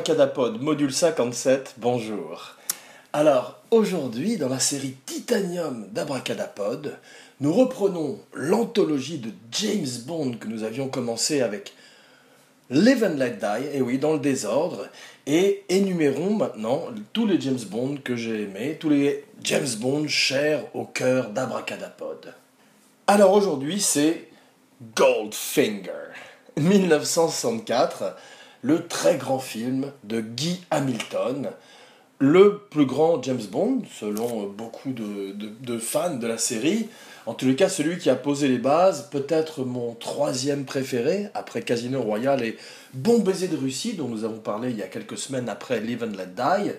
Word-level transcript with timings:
Abracadapod, 0.00 0.62
module 0.62 0.94
57, 0.94 1.74
bonjour. 1.76 2.56
Alors, 3.12 3.60
aujourd'hui, 3.70 4.38
dans 4.38 4.48
la 4.48 4.58
série 4.58 4.96
Titanium 5.04 5.88
d'Abracadapod, 5.92 6.96
nous 7.40 7.52
reprenons 7.52 8.18
l'anthologie 8.32 9.18
de 9.18 9.28
James 9.52 9.90
Bond 10.06 10.36
que 10.40 10.48
nous 10.48 10.62
avions 10.62 10.88
commencé 10.88 11.42
avec 11.42 11.74
Live 12.70 13.04
and 13.04 13.18
Let 13.18 13.32
Die, 13.42 13.76
et 13.76 13.82
oui, 13.82 13.98
dans 13.98 14.14
le 14.14 14.20
désordre, 14.20 14.88
et 15.26 15.64
énumérons 15.68 16.32
maintenant 16.32 16.84
tous 17.12 17.26
les 17.26 17.38
James 17.38 17.60
Bond 17.68 17.98
que 18.02 18.16
j'ai 18.16 18.44
aimés, 18.44 18.78
tous 18.80 18.88
les 18.88 19.26
James 19.44 19.68
Bond 19.80 20.08
chers 20.08 20.64
au 20.74 20.84
cœur 20.84 21.28
d'Abracadapod. 21.28 22.32
Alors 23.06 23.34
aujourd'hui, 23.34 23.82
c'est 23.82 24.28
Goldfinger, 24.96 26.14
1964, 26.56 28.16
le 28.62 28.86
très 28.86 29.16
grand 29.16 29.38
film 29.38 29.92
de 30.04 30.20
Guy 30.20 30.60
Hamilton, 30.70 31.50
le 32.18 32.58
plus 32.70 32.84
grand 32.84 33.22
James 33.22 33.46
Bond, 33.50 33.82
selon 33.98 34.46
beaucoup 34.46 34.92
de, 34.92 35.78
fans 35.78 36.16
de 36.16 36.26
la 36.26 36.36
série. 36.36 36.90
En 37.24 37.32
tous 37.34 37.46
les 37.46 37.56
cas, 37.56 37.70
celui 37.70 37.98
qui 37.98 38.10
a 38.10 38.16
posé 38.16 38.48
les 38.48 38.58
bases, 38.58 39.08
peut-être 39.10 39.64
mon 39.64 39.94
troisième 39.94 40.64
préféré, 40.64 41.28
après 41.32 41.62
Casino 41.62 42.02
Royale 42.02 42.44
et 42.44 42.58
Bon 42.92 43.20
baiser 43.20 43.48
de 43.48 43.56
Russie, 43.56 43.94
dont 43.94 44.08
nous 44.08 44.24
avons 44.24 44.40
parlé 44.40 44.70
il 44.70 44.76
y 44.76 44.82
a 44.82 44.88
quelques 44.88 45.16
semaines 45.16 45.48
après 45.48 45.80
Live 45.80 46.02
and 46.02 46.16
Let 46.16 46.34
Die. 46.36 46.72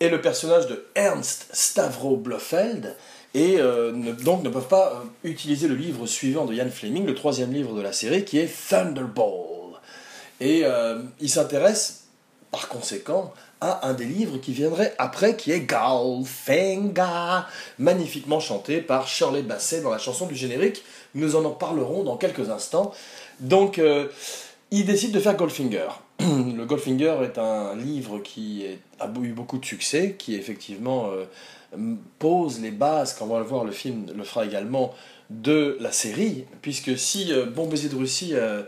et 0.00 0.08
le 0.08 0.20
personnage 0.20 0.66
de 0.66 0.86
Ernst 0.94 1.48
Stavro 1.52 2.16
Blofeld, 2.16 2.94
et 3.34 3.56
euh, 3.58 3.92
donc 4.22 4.44
ne 4.44 4.48
peuvent 4.48 4.68
pas 4.68 4.92
euh, 4.92 5.28
utiliser 5.28 5.66
le 5.66 5.74
livre 5.74 6.06
suivant 6.06 6.44
de 6.44 6.54
Ian 6.54 6.70
Fleming, 6.70 7.04
le 7.04 7.14
troisième 7.14 7.52
livre 7.52 7.74
de 7.74 7.80
la 7.80 7.92
série, 7.92 8.24
qui 8.24 8.38
est 8.38 8.48
Thunderball. 8.68 9.80
Et 10.40 10.62
euh, 10.64 11.00
il 11.20 11.28
s'intéresse, 11.28 12.04
par 12.52 12.68
conséquent, 12.68 13.32
à 13.60 13.88
un 13.88 13.94
des 13.94 14.04
livres 14.04 14.38
qui 14.38 14.52
viendrait 14.52 14.94
après, 14.98 15.36
qui 15.36 15.50
est 15.50 15.60
Goldfinger, 15.60 17.42
magnifiquement 17.78 18.40
chanté 18.40 18.80
par 18.80 19.08
Shirley 19.08 19.42
Bassey 19.42 19.80
dans 19.80 19.90
la 19.90 19.98
chanson 19.98 20.26
du 20.26 20.36
générique. 20.36 20.84
Nous 21.14 21.34
en 21.34 21.44
en 21.44 21.50
parlerons 21.50 22.04
dans 22.04 22.16
quelques 22.16 22.50
instants. 22.50 22.92
Donc, 23.40 23.80
il 24.70 24.84
décide 24.84 25.12
de 25.12 25.20
faire 25.20 25.36
Goldfinger. 25.36 25.88
Le 26.24 26.64
Goldfinger 26.64 27.16
est 27.22 27.38
un 27.38 27.76
livre 27.76 28.18
qui 28.20 28.64
a 29.00 29.08
eu 29.22 29.32
beaucoup 29.32 29.58
de 29.58 29.64
succès, 29.64 30.16
qui 30.18 30.34
effectivement 30.34 31.10
pose 32.18 32.60
les 32.60 32.70
bases, 32.70 33.14
quand 33.14 33.26
on 33.26 33.28
va 33.28 33.38
le 33.38 33.44
voir, 33.44 33.64
le 33.64 33.72
film 33.72 34.06
le 34.14 34.24
fera 34.24 34.44
également, 34.44 34.94
de 35.30 35.76
la 35.80 35.92
série, 35.92 36.44
puisque 36.62 36.98
si 36.98 37.32
euh, 37.32 37.46
Bon 37.46 37.66
Baiser 37.66 37.88
de 37.88 37.96
Russie 37.96 38.32
euh, 38.34 38.62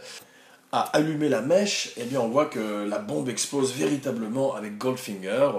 a 0.73 0.81
allumé 0.81 1.29
la 1.29 1.43
mèche, 1.43 1.93
eh 1.97 2.05
bien 2.05 2.21
on 2.21 2.29
voit 2.29 2.47
que 2.47 2.87
la 2.89 2.99
bombe 2.99 3.29
explose 3.29 3.73
véritablement 3.75 4.55
avec 4.55 4.79
Goldfinger, 4.79 5.51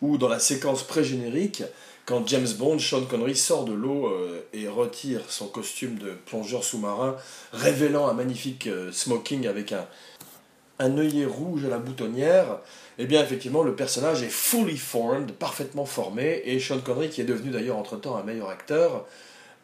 ou 0.00 0.16
dans 0.16 0.28
la 0.28 0.38
séquence 0.38 0.82
pré-générique, 0.82 1.62
quand 2.06 2.26
James 2.26 2.48
Bond, 2.58 2.78
Sean 2.78 3.02
Connery, 3.02 3.36
sort 3.36 3.66
de 3.66 3.74
l'eau 3.74 4.06
euh, 4.06 4.40
et 4.54 4.66
retire 4.68 5.20
son 5.28 5.46
costume 5.46 5.98
de 5.98 6.12
plongeur 6.24 6.64
sous-marin, 6.64 7.16
révélant 7.52 8.08
un 8.08 8.14
magnifique 8.14 8.68
smoking 8.90 9.46
avec 9.46 9.72
un, 9.72 9.86
un 10.78 10.96
œillet 10.98 11.26
rouge 11.26 11.64
à 11.64 11.68
la 11.68 11.78
boutonnière, 11.78 12.58
eh 12.98 13.06
bien 13.06 13.22
effectivement 13.22 13.62
le 13.62 13.74
personnage 13.74 14.22
est 14.22 14.30
fully 14.30 14.76
formed, 14.76 15.32
parfaitement 15.32 15.84
formé, 15.84 16.42
et 16.44 16.58
Sean 16.60 16.78
Connery, 16.78 17.08
qui 17.08 17.20
est 17.20 17.24
devenu 17.24 17.50
d'ailleurs 17.50 17.76
entre-temps 17.76 18.16
un 18.16 18.22
meilleur 18.22 18.48
acteur, 18.48 19.06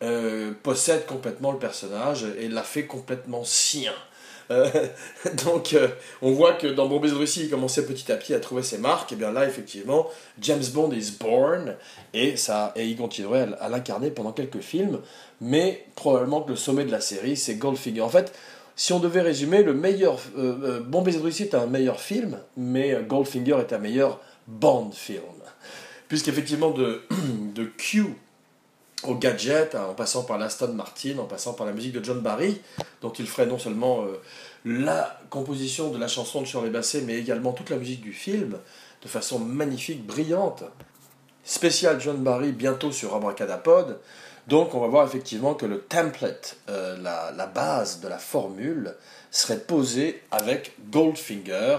euh, 0.02 0.52
possède 0.62 1.06
complètement 1.06 1.52
le 1.52 1.58
personnage 1.58 2.26
et 2.38 2.48
l'a 2.48 2.62
fait 2.62 2.86
complètement 2.86 3.44
sien. 3.44 3.92
Euh, 4.50 4.69
donc 5.44 5.72
euh, 5.72 5.88
on 6.20 6.32
voit 6.32 6.52
que 6.52 6.66
dans 6.66 6.87
Bombay 6.87 7.08
de 7.08 7.14
Russie, 7.14 7.44
il 7.44 7.50
commençait 7.50 7.87
petit 7.87 8.12
à 8.12 8.16
petit 8.16 8.34
à 8.34 8.40
trouver 8.40 8.62
ses 8.62 8.78
marques, 8.78 9.12
et 9.12 9.16
bien 9.16 9.32
là 9.32 9.46
effectivement 9.46 10.08
James 10.40 10.64
Bond 10.72 10.93
is 10.93 11.12
born, 11.19 11.76
et, 12.12 12.37
ça, 12.37 12.72
et 12.76 12.87
il 12.87 12.96
continuerait 12.96 13.49
à, 13.58 13.64
à 13.64 13.69
l'incarner 13.69 14.11
pendant 14.11 14.32
quelques 14.32 14.61
films, 14.61 15.00
mais 15.40 15.87
probablement 15.94 16.43
que 16.43 16.50
le 16.50 16.56
sommet 16.56 16.84
de 16.84 16.90
la 16.90 17.00
série 17.00 17.37
c'est 17.37 17.55
Goldfinger. 17.55 18.02
En 18.02 18.11
fait, 18.11 18.32
si 18.76 18.93
on 18.93 18.99
devait 18.99 19.23
résumer, 19.23 19.62
le 19.62 19.75
meilleur. 19.75 20.19
Euh, 20.37 20.81
euh, 20.81 21.00
Baiser 21.03 21.43
est 21.43 21.55
un 21.55 21.67
meilleur 21.67 22.00
film, 22.00 22.38
mais 22.56 22.99
Goldfinger 23.06 23.59
est 23.61 23.73
un 23.73 23.79
meilleur 23.79 24.21
Bond 24.47 24.91
film. 24.93 25.23
Puisqu'effectivement, 26.09 26.71
de, 26.71 27.03
de 27.55 27.65
Q 27.65 28.06
au 29.05 29.15
gadget, 29.15 29.75
hein, 29.75 29.87
en 29.91 29.94
passant 29.94 30.25
par 30.25 30.38
l'Aston 30.38 30.73
Martin, 30.73 31.19
en 31.19 31.25
passant 31.25 31.53
par 31.53 31.67
la 31.67 31.73
musique 31.73 31.93
de 31.93 32.03
John 32.03 32.21
Barry, 32.21 32.61
dont 33.03 33.12
il 33.12 33.26
ferait 33.26 33.47
non 33.47 33.59
seulement 33.59 34.03
euh, 34.03 34.21
la 34.65 35.21
composition 35.31 35.91
de 35.91 35.99
la 35.99 36.09
chanson 36.09 36.41
de 36.41 36.47
Shirley 36.47 36.71
Bassey, 36.71 37.03
mais 37.03 37.15
également 37.15 37.53
toute 37.53 37.71
la 37.71 37.76
musique 37.76 38.00
du 38.00 38.12
film, 38.12 38.59
de 39.03 39.09
façon 39.09 39.38
magnifique, 39.38 40.06
brillante. 40.06 40.65
Spécial 41.44 42.00
John 42.00 42.17
Barry 42.17 42.53
bientôt 42.53 42.91
sur 42.91 43.15
Abracadapod. 43.15 43.99
Donc 44.49 44.75
on 44.75 44.81
va 44.81 44.88
voir 44.88 45.06
effectivement 45.06 45.55
que 45.55 45.67
le 45.67 45.81
template, 45.81 46.56
euh, 46.69 46.96
la, 46.99 47.46
base 47.46 48.00
de 48.00 48.08
la 48.08 48.19
formule, 48.19 48.94
serait 49.31 49.61
posée 49.61 50.23
avec 50.31 50.75
Goldfinger. 50.91 51.79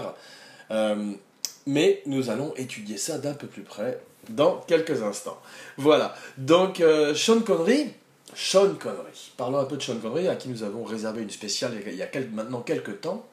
Euh, 0.70 1.12
mais 1.66 2.02
nous 2.06 2.30
allons 2.30 2.54
étudier 2.56 2.96
ça 2.96 3.18
d'un 3.18 3.34
peu 3.34 3.46
plus 3.46 3.62
près 3.62 4.00
dans 4.28 4.58
quelques 4.66 5.02
instants. 5.02 5.40
Voilà. 5.76 6.14
Donc 6.38 6.80
euh, 6.80 7.14
Sean 7.14 7.40
Connery, 7.40 7.92
Sean 8.34 8.74
Connery. 8.74 9.32
Parlons 9.36 9.58
un 9.58 9.64
peu 9.64 9.76
de 9.76 9.82
Sean 9.82 9.98
Connery, 9.98 10.26
à 10.28 10.34
qui 10.34 10.48
nous 10.48 10.64
avons 10.64 10.84
réservé 10.84 11.22
une 11.22 11.30
spéciale 11.30 11.72
il 11.86 11.94
y 11.94 12.02
a 12.02 12.08
maintenant 12.32 12.60
quelques 12.60 13.00
temps. 13.00 13.24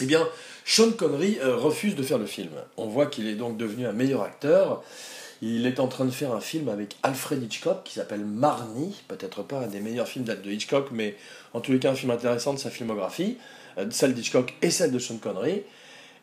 Eh 0.00 0.06
bien, 0.06 0.26
Sean 0.64 0.92
Connery 0.92 1.38
refuse 1.42 1.94
de 1.94 2.02
faire 2.02 2.18
le 2.18 2.26
film. 2.26 2.52
On 2.76 2.86
voit 2.86 3.06
qu'il 3.06 3.26
est 3.26 3.34
donc 3.34 3.58
devenu 3.58 3.86
un 3.86 3.92
meilleur 3.92 4.22
acteur. 4.22 4.82
Il 5.42 5.66
est 5.66 5.80
en 5.80 5.88
train 5.88 6.04
de 6.04 6.10
faire 6.10 6.32
un 6.32 6.40
film 6.40 6.68
avec 6.68 6.96
Alfred 7.02 7.42
Hitchcock 7.42 7.82
qui 7.84 7.94
s'appelle 7.94 8.24
Marnie, 8.24 8.94
peut-être 9.08 9.42
pas 9.42 9.60
un 9.60 9.66
des 9.68 9.80
meilleurs 9.80 10.06
films 10.06 10.26
de 10.26 10.50
Hitchcock, 10.50 10.88
mais 10.92 11.16
en 11.54 11.60
tous 11.60 11.72
les 11.72 11.78
cas 11.78 11.92
un 11.92 11.94
film 11.94 12.10
intéressant 12.10 12.52
de 12.52 12.58
sa 12.58 12.68
filmographie, 12.68 13.38
euh, 13.78 13.86
celle 13.90 14.14
d'Hitchcock 14.14 14.54
et 14.60 14.70
celle 14.70 14.92
de 14.92 14.98
Sean 14.98 15.16
Connery. 15.16 15.62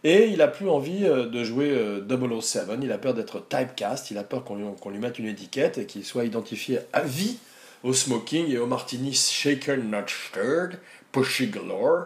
Et 0.03 0.27
il 0.27 0.41
a 0.41 0.47
plus 0.47 0.69
envie 0.69 1.05
euh, 1.05 1.25
de 1.25 1.43
jouer 1.43 1.75
007, 2.07 2.69
euh, 2.69 2.77
il 2.81 2.91
a 2.91 2.99
peur 2.99 3.15
d'être 3.15 3.43
typecast, 3.47 4.11
il 4.11 4.19
a 4.19 4.23
peur 4.23 4.43
qu'on 4.43 4.55
lui, 4.55 4.99
mette 4.99 5.17
une 5.17 5.27
étiquette 5.27 5.79
et 5.79 5.85
qu'il 5.85 6.05
soit 6.05 6.25
identifié 6.25 6.79
à 6.93 7.01
vie 7.01 7.37
au 7.83 7.93
smoking 7.93 8.51
et 8.51 8.59
au 8.59 8.67
martini 8.67 9.13
shaken 9.13 9.89
not 9.89 10.07
stirred, 10.07 10.79
pushy 11.11 11.47
galore. 11.47 12.05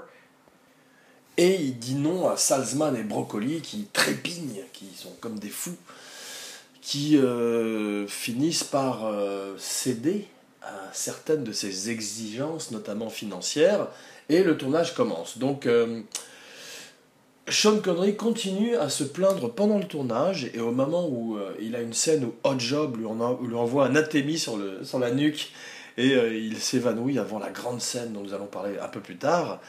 Et 1.37 1.55
il 1.55 1.77
dit 1.77 1.95
non 1.95 2.29
à 2.29 2.37
Salzman 2.37 2.95
et 2.95 3.03
Broccoli 3.03 3.61
qui 3.61 3.87
trépignent, 3.91 4.63
qui 4.73 4.87
sont 4.95 5.13
comme 5.19 5.39
des 5.39 5.49
fous, 5.49 5.77
qui 6.81 7.17
euh, 7.17 8.07
finissent 8.07 8.63
par 8.63 9.05
euh, 9.05 9.53
céder 9.57 10.25
à 10.63 10.73
certaines 10.93 11.43
de 11.43 11.51
ses 11.51 11.89
exigences, 11.89 12.71
notamment 12.71 13.09
financières, 13.09 13.87
et 14.29 14.43
le 14.43 14.57
tournage 14.57 14.93
commence. 14.95 15.37
Donc, 15.37 15.67
euh, 15.67 16.01
Sean 17.47 17.79
Connery 17.79 18.15
continue 18.15 18.75
à 18.75 18.89
se 18.89 19.03
plaindre 19.03 19.51
pendant 19.51 19.77
le 19.77 19.85
tournage, 19.85 20.49
et 20.53 20.59
au 20.59 20.71
moment 20.71 21.07
où 21.07 21.37
il 21.59 21.75
a 21.75 21.81
une 21.81 21.93
scène 21.93 22.23
où 22.23 22.33
Hot 22.43 22.59
Job 22.59 22.97
lui, 22.97 23.05
envoie 23.55 23.87
un 23.87 23.95
athémie 23.95 24.37
sur, 24.37 24.57
sur 24.83 24.99
la 24.99 25.11
nuque, 25.11 25.51
et 25.97 26.13
il 26.37 26.57
s'évanouit 26.59 27.17
avant 27.17 27.39
la 27.39 27.49
grande 27.49 27.81
scène 27.81 28.13
dont 28.13 28.21
nous 28.21 28.33
allons 28.33 28.45
parler 28.45 28.77
un 28.79 28.87
peu 28.87 29.01
plus 29.01 29.17
tard, 29.17 29.59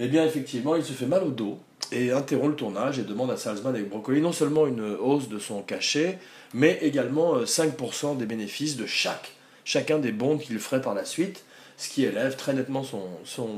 eh 0.00 0.08
bien 0.08 0.24
effectivement, 0.24 0.74
il 0.74 0.84
se 0.84 0.92
fait 0.92 1.06
mal 1.06 1.22
au 1.22 1.30
dos 1.30 1.58
et 1.90 2.12
interrompt 2.12 2.50
le 2.50 2.56
tournage 2.56 2.98
et 2.98 3.02
demande 3.02 3.30
à 3.30 3.36
Salzman 3.36 3.74
et 3.76 3.82
Broccoli 3.82 4.20
non 4.20 4.32
seulement 4.32 4.66
une 4.66 4.94
hausse 4.94 5.28
de 5.28 5.38
son 5.38 5.62
cachet, 5.62 6.18
mais 6.54 6.78
également 6.82 7.42
5% 7.42 8.16
des 8.16 8.26
bénéfices 8.26 8.76
de 8.76 8.86
chaque, 8.86 9.32
chacun 9.64 9.98
des 9.98 10.12
bons 10.12 10.38
qu'il 10.38 10.58
ferait 10.58 10.80
par 10.80 10.94
la 10.94 11.04
suite, 11.04 11.44
ce 11.76 11.88
qui 11.88 12.04
élève 12.04 12.36
très 12.36 12.54
nettement 12.54 12.84
son, 12.84 13.02
son 13.24 13.48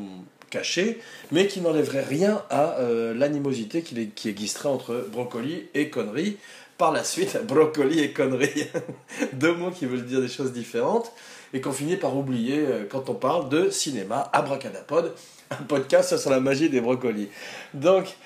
cachet, 0.51 0.99
mais 1.33 1.47
qui 1.47 1.61
n'enlèverait 1.61 2.05
rien 2.05 2.43
à 2.51 2.79
euh, 2.79 3.13
l'animosité 3.15 3.83
qui, 3.83 4.09
qui 4.11 4.29
existerait 4.29 4.69
entre 4.69 5.07
Broccoli 5.11 5.69
et 5.75 5.91
Connery. 5.91 6.37
Par 6.79 6.93
la 6.93 7.05
suite, 7.05 7.39
Broccoli 7.47 8.01
et 8.01 8.13
Connery, 8.13 8.67
deux 9.33 9.55
mots 9.55 9.71
qui 9.71 9.87
veulent 9.87 10.07
dire 10.07 10.21
des 10.21 10.29
choses 10.29 10.53
différentes, 10.53 11.13
et 11.53 11.61
qu'on 11.61 11.73
finit 11.73 11.97
par 11.97 12.17
oublier 12.17 12.59
euh, 12.59 12.85
quand 12.89 13.09
on 13.09 13.15
parle 13.15 13.49
de 13.49 13.71
cinéma 13.71 14.31
abracadapod, 14.33 15.13
un 15.51 15.63
podcast 15.65 16.17
sur 16.17 16.31
la 16.31 16.41
magie 16.41 16.69
des 16.69 16.81
brocolis. 16.81 17.29
Donc, 17.73 18.17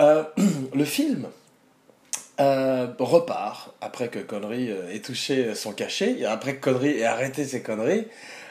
euh, 0.00 0.24
le 0.74 0.84
film 0.84 1.28
euh, 2.40 2.86
repart 2.98 3.74
après 3.80 4.08
que 4.08 4.18
Connery 4.20 4.70
euh, 4.70 4.92
ait 4.92 5.00
touché 5.00 5.54
son 5.54 5.72
cachet, 5.72 6.18
et 6.18 6.26
après 6.26 6.56
que 6.56 6.60
Connery 6.60 7.00
ait 7.00 7.04
arrêté 7.04 7.44
ses 7.44 7.62
conneries, 7.62 8.06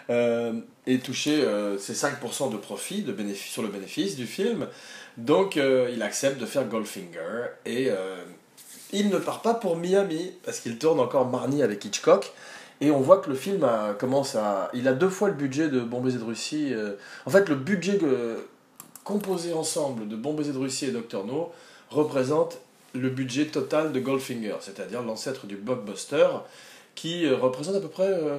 et 0.10 1.00
touché 1.00 1.46
ses 1.80 1.92
5% 1.92 2.50
de 2.50 2.56
profit 2.56 3.02
de 3.02 3.12
bénéfice, 3.12 3.52
sur 3.52 3.62
le 3.62 3.68
bénéfice 3.68 4.16
du 4.16 4.26
film. 4.26 4.68
Donc, 5.18 5.58
il 5.58 6.02
accepte 6.02 6.40
de 6.40 6.46
faire 6.46 6.64
Goldfinger, 6.64 7.48
et 7.66 7.90
il 8.94 9.10
ne 9.10 9.18
part 9.18 9.42
pas 9.42 9.54
pour 9.54 9.76
Miami, 9.76 10.32
parce 10.46 10.62
qu'il 10.62 10.78
tourne 10.78 11.02
encore 11.02 11.28
Marnie 11.28 11.62
avec 11.62 11.84
Hitchcock. 11.84 12.32
Et 12.80 12.92
on 12.92 13.00
voit 13.00 13.18
que 13.18 13.30
le 13.30 13.36
film 13.36 13.68
commence 13.98 14.36
à. 14.36 14.70
Il 14.74 14.88
a 14.88 14.94
deux 14.94 15.10
fois 15.10 15.30
le 15.30 15.34
budget 15.34 15.70
de 15.70 15.80
Bon 15.80 16.02
Baiser 16.02 16.20
de 16.20 16.24
Russie. 16.24 16.74
Euh, 16.74 16.94
en 17.26 17.30
fait, 17.30 17.50
le 17.50 17.56
budget 17.56 18.00
composé 19.04 19.54
ensemble 19.54 20.08
de 20.08 20.16
Bon 20.16 20.34
Baiser 20.34 20.52
de 20.52 20.58
Russie 20.58 20.86
et 20.86 20.92
Doctor 20.92 21.26
No 21.26 21.52
représente 21.90 22.60
le 22.94 23.10
budget 23.10 23.46
total 23.46 23.92
de 23.92 24.00
Goldfinger, 24.00 24.56
c'est-à-dire 24.62 25.02
l'ancêtre 25.02 25.46
du 25.46 25.56
blockbuster, 25.56 26.28
qui 26.96 27.26
euh, 27.26 27.36
représente 27.36 27.76
à 27.76 27.80
peu 27.80 27.88
près, 27.88 28.08
euh, 28.08 28.38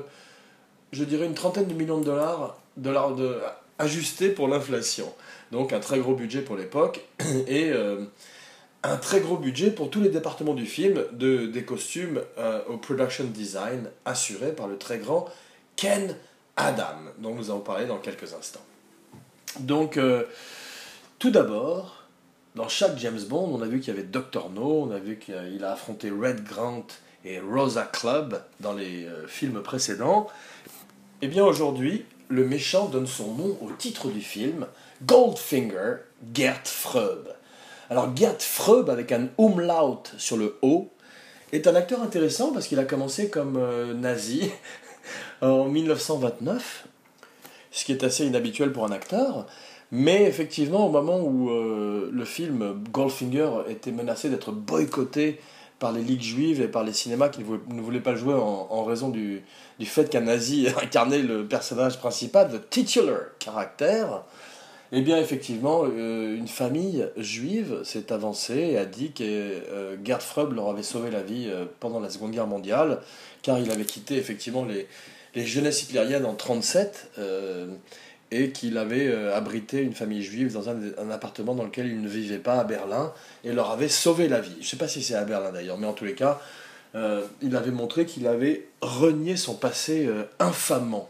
je 0.93 1.05
dirais, 1.05 1.27
une 1.27 1.35
trentaine 1.35 1.67
de 1.67 1.75
millions 1.75 1.99
de 1.99 2.05
dollars, 2.05 2.59
dollars 2.77 3.15
de, 3.15 3.39
ajustés 3.79 4.31
pour 4.31 4.49
l'inflation. 4.49 5.13
Donc 5.53 5.73
un 5.73 5.81
très 5.81 5.99
gros 5.99 6.15
budget 6.15 6.43
pour 6.43 6.57
l'époque. 6.57 7.01
Et 7.49 7.73
un 8.83 8.97
très 8.97 9.21
gros 9.21 9.37
budget 9.37 9.71
pour 9.71 9.91
tous 9.91 10.01
les 10.01 10.09
départements 10.09 10.55
du 10.55 10.67
film, 10.67 11.03
de, 11.13 11.47
des 11.47 11.65
costumes 11.65 12.21
euh, 12.39 12.61
au 12.69 12.77
production 12.77 13.25
design, 13.25 13.91
assuré 14.05 14.53
par 14.53 14.69
le 14.69 14.79
très 14.79 14.99
grand 14.99 15.27
Ken 15.77 16.17
Adam, 16.57 16.99
dont 17.19 17.35
nous 17.35 17.51
allons 17.51 17.61
parler 17.61 17.87
dans 17.87 17.99
quelques 17.99 18.35
instants. 18.35 18.65
Donc, 19.61 19.97
euh, 19.97 20.25
tout 21.19 21.31
d'abord, 21.31 22.05
dans 22.55 22.69
chaque 22.69 22.99
James 22.99 23.21
Bond, 23.29 23.51
on 23.53 23.63
a 23.63 23.67
vu 23.67 23.81
qu'il 23.81 23.95
y 23.95 23.97
avait 23.97 24.07
Dr. 24.07 24.51
No, 24.51 24.83
on 24.83 24.91
a 24.91 24.99
vu 24.99 25.19
qu'il 25.19 25.65
a 25.65 25.73
affronté 25.73 26.11
Red 26.11 26.45
Grant 26.45 26.87
et 27.25 27.41
Rosa 27.41 27.83
Club 27.85 28.43
dans 28.61 28.73
les 28.73 29.05
euh, 29.05 29.27
films 29.27 29.63
précédents. 29.63 30.29
Eh 31.21 31.29
bien 31.29 31.45
aujourd'hui, 31.45 32.05
le 32.29 32.47
méchant 32.47 32.87
donne 32.87 33.07
son 33.07 33.35
nom 33.35 33.59
au 33.61 33.71
titre 33.77 34.09
du 34.09 34.21
film, 34.21 34.67
Goldfinger 35.05 35.97
Gert 36.35 36.67
Freub. 36.67 37.29
Alors 37.91 38.15
Gerd 38.15 38.43
Freub, 38.43 38.91
avec 38.91 39.13
un 39.13 39.29
umlaut 39.39 40.03
sur 40.19 40.37
le 40.37 40.59
O, 40.61 40.91
est 41.53 41.67
un 41.67 41.75
acteur 41.75 42.03
intéressant 42.03 42.53
parce 42.53 42.67
qu'il 42.67 42.79
a 42.79 42.85
commencé 42.85 43.31
comme 43.31 43.57
euh, 43.57 43.95
nazi 43.95 44.51
en 45.41 45.65
1929, 45.65 46.87
ce 47.71 47.85
qui 47.87 47.93
est 47.93 48.05
assez 48.05 48.27
inhabituel 48.27 48.73
pour 48.73 48.85
un 48.85 48.93
acteur. 48.93 49.47
Mais 49.91 50.25
effectivement, 50.25 50.87
au 50.87 50.91
moment 50.91 51.19
où 51.21 51.49
euh, 51.49 52.11
le 52.13 52.25
film 52.27 52.85
Goldfinger 52.93 53.51
était 53.71 53.93
menacé 53.93 54.29
d'être 54.29 54.53
boycotté 54.53 55.41
par 55.79 55.93
les 55.93 56.03
ligues 56.03 56.23
juives 56.23 56.61
et 56.61 56.69
par 56.69 56.85
les 56.85 56.93
cinémas 56.93 57.31
qui 57.31 57.41
ne 57.41 57.81
voulaient 57.81 58.01
pas 58.01 58.13
le 58.13 58.19
jouer 58.19 58.35
en, 58.35 58.85
raison 58.85 59.09
du, 59.09 59.45
du 59.79 59.87
fait 59.87 60.11
qu'un 60.11 60.23
nazi 60.23 60.69
incarnait 60.83 61.23
le 61.23 61.47
personnage 61.47 61.99
principal, 61.99 62.51
le 62.53 62.61
titular 62.61 63.21
caractère, 63.39 64.25
eh 64.91 65.03
bien, 65.03 65.19
effectivement, 65.19 65.83
euh, 65.85 66.35
une 66.35 66.49
famille 66.49 67.07
juive 67.19 67.83
s'est 67.85 68.11
avancée 68.11 68.71
et 68.73 68.79
a 68.79 68.87
dit 68.87 69.13
que 69.13 69.23
euh, 69.23 69.97
Gerd 70.03 70.23
Freub 70.23 70.55
leur 70.55 70.71
avait 70.71 70.83
sauvé 70.83 71.11
la 71.11 71.23
vie 71.23 71.47
euh, 71.49 71.67
pendant 71.79 72.01
la 72.01 72.09
Seconde 72.09 72.31
Guerre 72.31 72.47
mondiale, 72.47 73.01
car 73.43 73.59
il 73.59 73.71
avait 73.71 73.85
quitté 73.85 74.17
effectivement 74.17 74.65
les, 74.65 74.89
les 75.35 75.45
jeunesses 75.45 75.83
hitlériennes 75.83 76.25
en 76.25 76.33
1937 76.33 77.11
et 78.31 78.51
qu'il 78.51 78.77
avait 78.77 79.11
abrité 79.33 79.81
une 79.81 79.95
famille 79.95 80.23
juive 80.23 80.53
dans 80.53 80.69
un, 80.69 80.77
un, 80.99 81.11
appartement 81.11 81.55
dans 81.55 81.65
lequel 81.65 81.87
il 81.87 82.03
ne 82.03 82.09
vivait 82.09 82.39
pas 82.39 82.59
à 82.59 82.65
Berlin 82.65 83.13
et 83.45 83.53
leur 83.53 83.71
avait 83.71 83.89
sauvé 83.89 84.29
la 84.29 84.41
vie. 84.41 84.53
Je 84.57 84.65
ne 84.65 84.65
sais 84.65 84.77
pas 84.77 84.89
si 84.89 85.03
c'est 85.03 85.15
à 85.15 85.25
Berlin 85.25 85.51
d'ailleurs, 85.51 85.79
mais 85.79 85.87
en 85.87 85.95
tous 85.95 86.05
les 86.05 86.15
cas, 86.15 86.41
il 86.95 87.57
avait 87.57 87.71
montré 87.71 88.05
qu'il 88.07 88.27
avait 88.27 88.67
renié 88.81 89.37
son 89.37 89.55
passé 89.55 90.09
infamant. 90.41 91.09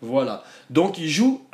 Voilà. 0.00 0.42
Donc 0.70 0.98
il 0.98 1.08
joue 1.08 1.44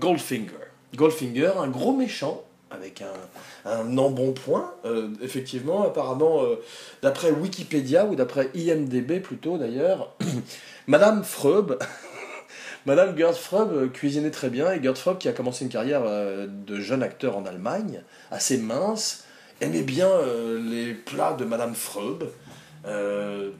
Goldfinger. 0.00 0.65
Goldfinger, 0.96 1.52
un 1.58 1.68
gros 1.68 1.92
méchant, 1.92 2.42
avec 2.70 3.02
un, 3.02 3.70
un 3.70 3.98
embonpoint, 3.98 4.72
euh, 4.84 5.08
effectivement, 5.22 5.86
apparemment, 5.86 6.42
euh, 6.42 6.56
d'après 7.02 7.30
Wikipédia, 7.30 8.06
ou 8.06 8.16
d'après 8.16 8.50
IMDB 8.54 9.20
plutôt 9.20 9.58
d'ailleurs, 9.58 10.14
Madame 10.86 11.22
Freub, 11.24 11.78
Madame 12.86 13.16
Gerd 13.16 13.34
Freub 13.34 13.72
euh, 13.72 13.88
cuisinait 13.88 14.30
très 14.30 14.50
bien, 14.50 14.72
et 14.72 14.82
Gerd 14.82 14.96
Freub, 14.96 15.18
qui 15.18 15.28
a 15.28 15.32
commencé 15.32 15.64
une 15.64 15.70
carrière 15.70 16.02
de 16.02 16.80
jeune 16.80 17.02
acteur 17.02 17.36
en 17.36 17.46
Allemagne, 17.46 18.02
assez 18.30 18.58
mince, 18.58 19.24
aimait 19.60 19.82
bien 19.82 20.10
les 20.60 20.92
plats 20.92 21.32
de 21.32 21.44
Madame 21.44 21.74
Freub, 21.74 22.24
de 22.84 23.52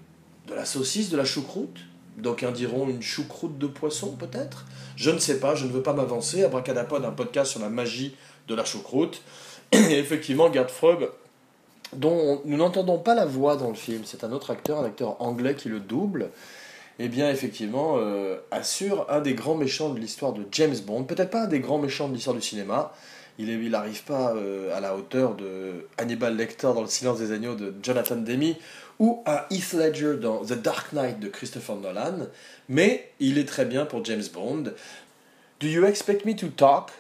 la 0.55 0.65
saucisse, 0.65 1.09
de 1.09 1.17
la 1.17 1.25
choucroute, 1.25 1.79
D'aucuns 2.17 2.51
diront 2.51 2.89
une 2.89 3.03
choucroute 3.03 3.59
de 3.59 3.67
poisson, 3.67 4.17
peut-être? 4.17 4.65
Je 4.97 5.11
ne 5.11 5.19
sais 5.19 5.39
pas, 5.39 5.55
je 5.55 5.67
ne 5.67 5.71
veux 5.71 5.83
pas 5.83 5.93
m'avancer. 5.93 6.45
Abracadapod, 6.45 7.05
un 7.05 7.11
podcast 7.11 7.51
sur 7.51 7.61
la 7.61 7.69
magie 7.69 8.17
de 8.49 8.55
la 8.55 8.65
choucroute. 8.65 9.23
Et 9.73 9.99
effectivement, 9.99 10.51
Gerd 10.53 10.71
Freub, 10.71 11.11
dont 11.93 12.41
nous 12.45 12.57
n'entendons 12.57 12.99
pas 12.99 13.15
la 13.15 13.27
voix 13.27 13.57
dans 13.57 13.69
le 13.69 13.75
film, 13.75 14.03
c'est 14.05 14.25
un 14.25 14.33
autre 14.33 14.51
acteur, 14.51 14.81
un 14.81 14.85
acteur 14.85 15.21
anglais 15.21 15.55
qui 15.55 15.69
le 15.69 15.81
double, 15.81 16.31
eh 16.99 17.09
bien, 17.09 17.31
effectivement, 17.31 17.97
euh, 17.99 18.39
assure 18.51 19.07
un 19.11 19.21
des 19.21 19.35
grands 19.35 19.55
méchants 19.55 19.91
de 19.91 20.01
l'histoire 20.01 20.33
de 20.33 20.45
James 20.53 20.77
Bond. 20.87 21.05
Peut-être 21.05 21.31
pas 21.31 21.43
un 21.43 21.47
des 21.47 21.61
grands 21.61 21.79
méchants 21.79 22.09
de 22.09 22.15
l'histoire 22.15 22.35
du 22.35 22.43
cinéma. 22.43 22.95
Il 23.39 23.71
n'arrive 23.71 24.03
pas 24.05 24.35
euh, 24.35 24.75
à 24.75 24.81
la 24.81 24.97
hauteur 24.97 25.35
de 25.35 25.87
Hannibal 25.99 26.35
Lecter 26.35 26.69
dans 26.75 26.81
Le 26.81 26.87
silence 26.87 27.19
des 27.19 27.33
agneaux 27.33 27.55
de 27.55 27.75
Jonathan 27.83 28.17
Demme 28.17 28.55
ou 28.99 29.23
à 29.27 29.47
Heath 29.51 29.73
Ledger 29.73 30.17
dans 30.21 30.45
The 30.45 30.55
Dark 30.55 30.93
Knight 30.93 31.21
de 31.21 31.29
Christopher 31.29 31.77
Nolan, 31.77 32.27
mais 32.69 33.13
il 33.21 33.39
est 33.39 33.45
très 33.45 33.65
bien 33.65 33.85
pour 33.85 34.05
James 34.05 34.25
Bond. 34.33 34.73
Do 35.61 35.67
you 35.67 35.85
expect 35.85 36.25
me 36.25 36.35
to 36.37 36.49
talk? 36.49 36.91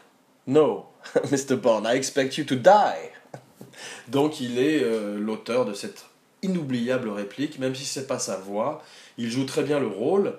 No, 0.46 0.86
Mr. 1.30 1.56
Bond, 1.56 1.84
I 1.86 1.96
expect 1.96 2.36
you 2.36 2.44
to 2.44 2.56
die. 2.56 3.10
Donc 4.08 4.40
il 4.40 4.58
est 4.58 4.82
euh, 4.82 5.18
l'auteur 5.18 5.64
de 5.64 5.74
cette 5.74 6.06
inoubliable 6.42 7.08
réplique, 7.08 7.58
même 7.58 7.74
si 7.74 7.84
ce 7.84 8.00
n'est 8.00 8.06
pas 8.06 8.18
sa 8.18 8.36
voix, 8.36 8.82
il 9.18 9.30
joue 9.30 9.44
très 9.44 9.62
bien 9.62 9.80
le 9.80 9.88
rôle, 9.88 10.34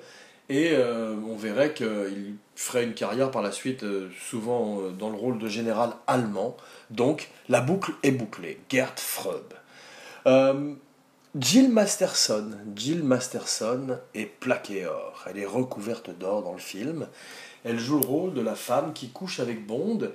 et 0.49 0.69
euh, 0.71 1.15
on 1.27 1.35
verrait 1.35 1.73
qu'il 1.73 2.35
ferait 2.55 2.85
une 2.85 2.93
carrière 2.93 3.31
par 3.31 3.41
la 3.41 3.51
suite, 3.51 3.83
euh, 3.83 4.09
souvent 4.29 4.81
dans 4.97 5.09
le 5.09 5.17
rôle 5.17 5.39
de 5.39 5.47
général 5.47 5.91
allemand. 6.05 6.55
Donc 6.89 7.29
la 7.49 7.61
boucle 7.61 7.91
est 8.03 8.11
bouclée. 8.11 8.59
Gerd 8.69 8.97
Freub. 8.99 9.53
Jill 11.35 11.69
Masterson. 11.69 12.51
Jill 12.75 13.03
Masterson 13.03 13.97
est 14.15 14.25
plaquée 14.25 14.85
or. 14.85 15.25
Elle 15.29 15.39
est 15.39 15.45
recouverte 15.45 16.09
d'or 16.17 16.43
dans 16.43 16.53
le 16.53 16.59
film. 16.59 17.07
Elle 17.63 17.79
joue 17.79 17.99
le 17.99 18.05
rôle 18.05 18.33
de 18.33 18.41
la 18.41 18.55
femme 18.55 18.93
qui 18.93 19.09
couche 19.09 19.39
avec 19.39 19.65
Bond. 19.65 20.11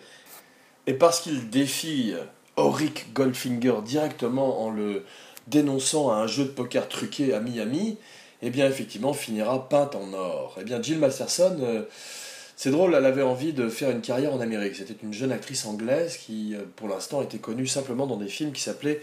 Et 0.87 0.95
parce 0.95 1.21
qu'il 1.21 1.50
défie 1.50 2.14
Auric 2.57 3.12
Goldfinger 3.12 3.83
directement 3.85 4.64
en 4.64 4.71
le 4.71 5.04
dénonçant 5.47 6.11
à 6.11 6.16
un 6.16 6.26
jeu 6.26 6.45
de 6.45 6.50
poker 6.50 6.88
truqué 6.88 7.35
à 7.35 7.40
Miami, 7.40 7.99
eh 8.42 8.50
bien 8.50 8.66
effectivement 8.66 9.12
finira 9.12 9.69
peinte 9.69 9.95
en 9.95 10.12
or. 10.12 10.57
Eh 10.61 10.64
bien 10.64 10.81
Jill 10.81 10.99
Masterson, 10.99 11.57
euh, 11.61 11.83
c'est 12.57 12.71
drôle, 12.71 12.95
elle 12.95 13.07
avait 13.07 13.23
envie 13.23 13.52
de 13.52 13.69
faire 13.69 13.90
une 13.90 14.00
carrière 14.02 14.35
en 14.35 14.40
Amérique. 14.40 14.76
C'était 14.76 14.97
une 15.02 15.12
jeune 15.12 15.33
actrice 15.33 15.66
anglaise 15.66 16.16
qui, 16.16 16.54
euh, 16.54 16.62
pour 16.76 16.88
l'instant, 16.88 17.23
était 17.23 17.38
connue 17.38 17.66
simplement 17.66 18.07
dans 18.07 18.16
des 18.16 18.28
films 18.28 18.52
qui 18.52 18.62
s'appelaient 18.62 19.00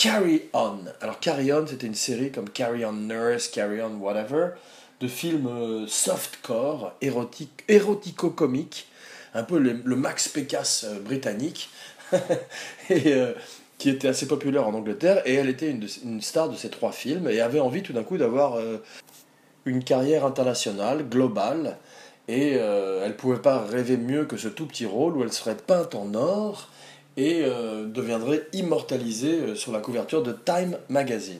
Carry 0.00 0.44
On. 0.54 0.78
Alors 1.02 1.20
Carry 1.20 1.52
On, 1.52 1.66
c'était 1.66 1.86
une 1.86 1.94
série 1.94 2.32
comme 2.32 2.48
Carry 2.48 2.86
On 2.86 2.92
Nurse, 2.94 3.48
Carry 3.48 3.82
On 3.82 3.98
Whatever, 3.98 4.52
de 4.98 5.06
films 5.06 5.46
euh, 5.46 5.86
softcore, 5.86 6.94
érotico-comiques, 7.02 8.88
un 9.34 9.42
peu 9.42 9.58
le, 9.58 9.74
Max 9.96 10.28
Pécasse 10.28 10.86
britannique, 11.04 11.68
et 12.88 13.14
qui 13.76 13.90
était 13.90 14.08
assez 14.08 14.26
populaire 14.26 14.66
en 14.66 14.72
Angleterre, 14.72 15.20
et 15.26 15.34
elle 15.34 15.50
était 15.50 15.70
une, 15.70 16.22
star 16.22 16.48
de 16.48 16.56
ces 16.56 16.70
trois 16.70 16.92
films, 16.92 17.28
et 17.28 17.42
avait 17.42 17.60
envie 17.60 17.82
tout 17.82 17.92
d'un 17.92 18.02
coup 18.02 18.16
d'avoir 18.16 18.54
euh, 18.54 18.82
une 19.66 19.84
carrière 19.84 20.24
internationale, 20.24 21.06
globale, 21.10 21.76
et 22.26 22.54
euh, 22.56 23.02
elle 23.02 23.10
ne 23.10 23.16
pouvait 23.16 23.42
pas 23.42 23.58
rêver 23.58 23.98
mieux 23.98 24.24
que 24.24 24.38
ce 24.38 24.48
tout 24.48 24.64
petit 24.64 24.86
rôle 24.86 25.18
où 25.18 25.22
elle 25.22 25.32
serait 25.32 25.56
peinte 25.56 25.94
en 25.94 26.14
or 26.14 26.70
et 27.20 27.42
euh, 27.44 27.84
deviendrait 27.84 28.46
immortalisée 28.54 29.54
sur 29.54 29.72
la 29.72 29.80
couverture 29.80 30.22
de 30.22 30.32
Time 30.32 30.78
Magazine, 30.88 31.36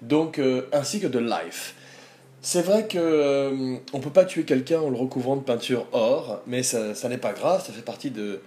donc 0.00 0.40
ainsi 0.72 1.00
que 1.00 1.06
de 1.06 1.18
Life. 1.18 1.74
C'est 2.40 2.62
vrai 2.62 2.88
que 2.88 3.78
on 3.92 4.00
peut 4.00 4.10
pas 4.10 4.24
tuer 4.24 4.44
quelqu'un 4.44 4.80
en 4.80 4.90
le 4.90 4.96
recouvrant 4.96 5.36
de 5.36 5.42
peinture 5.42 5.86
or, 5.92 6.40
mais 6.46 6.62
ça, 6.62 6.94
ça 6.94 7.08
n'est 7.08 7.18
pas 7.18 7.32
grave, 7.32 7.64
ça 7.64 7.72
fait 7.72 7.82
partie 7.82 8.10
de, 8.10 8.40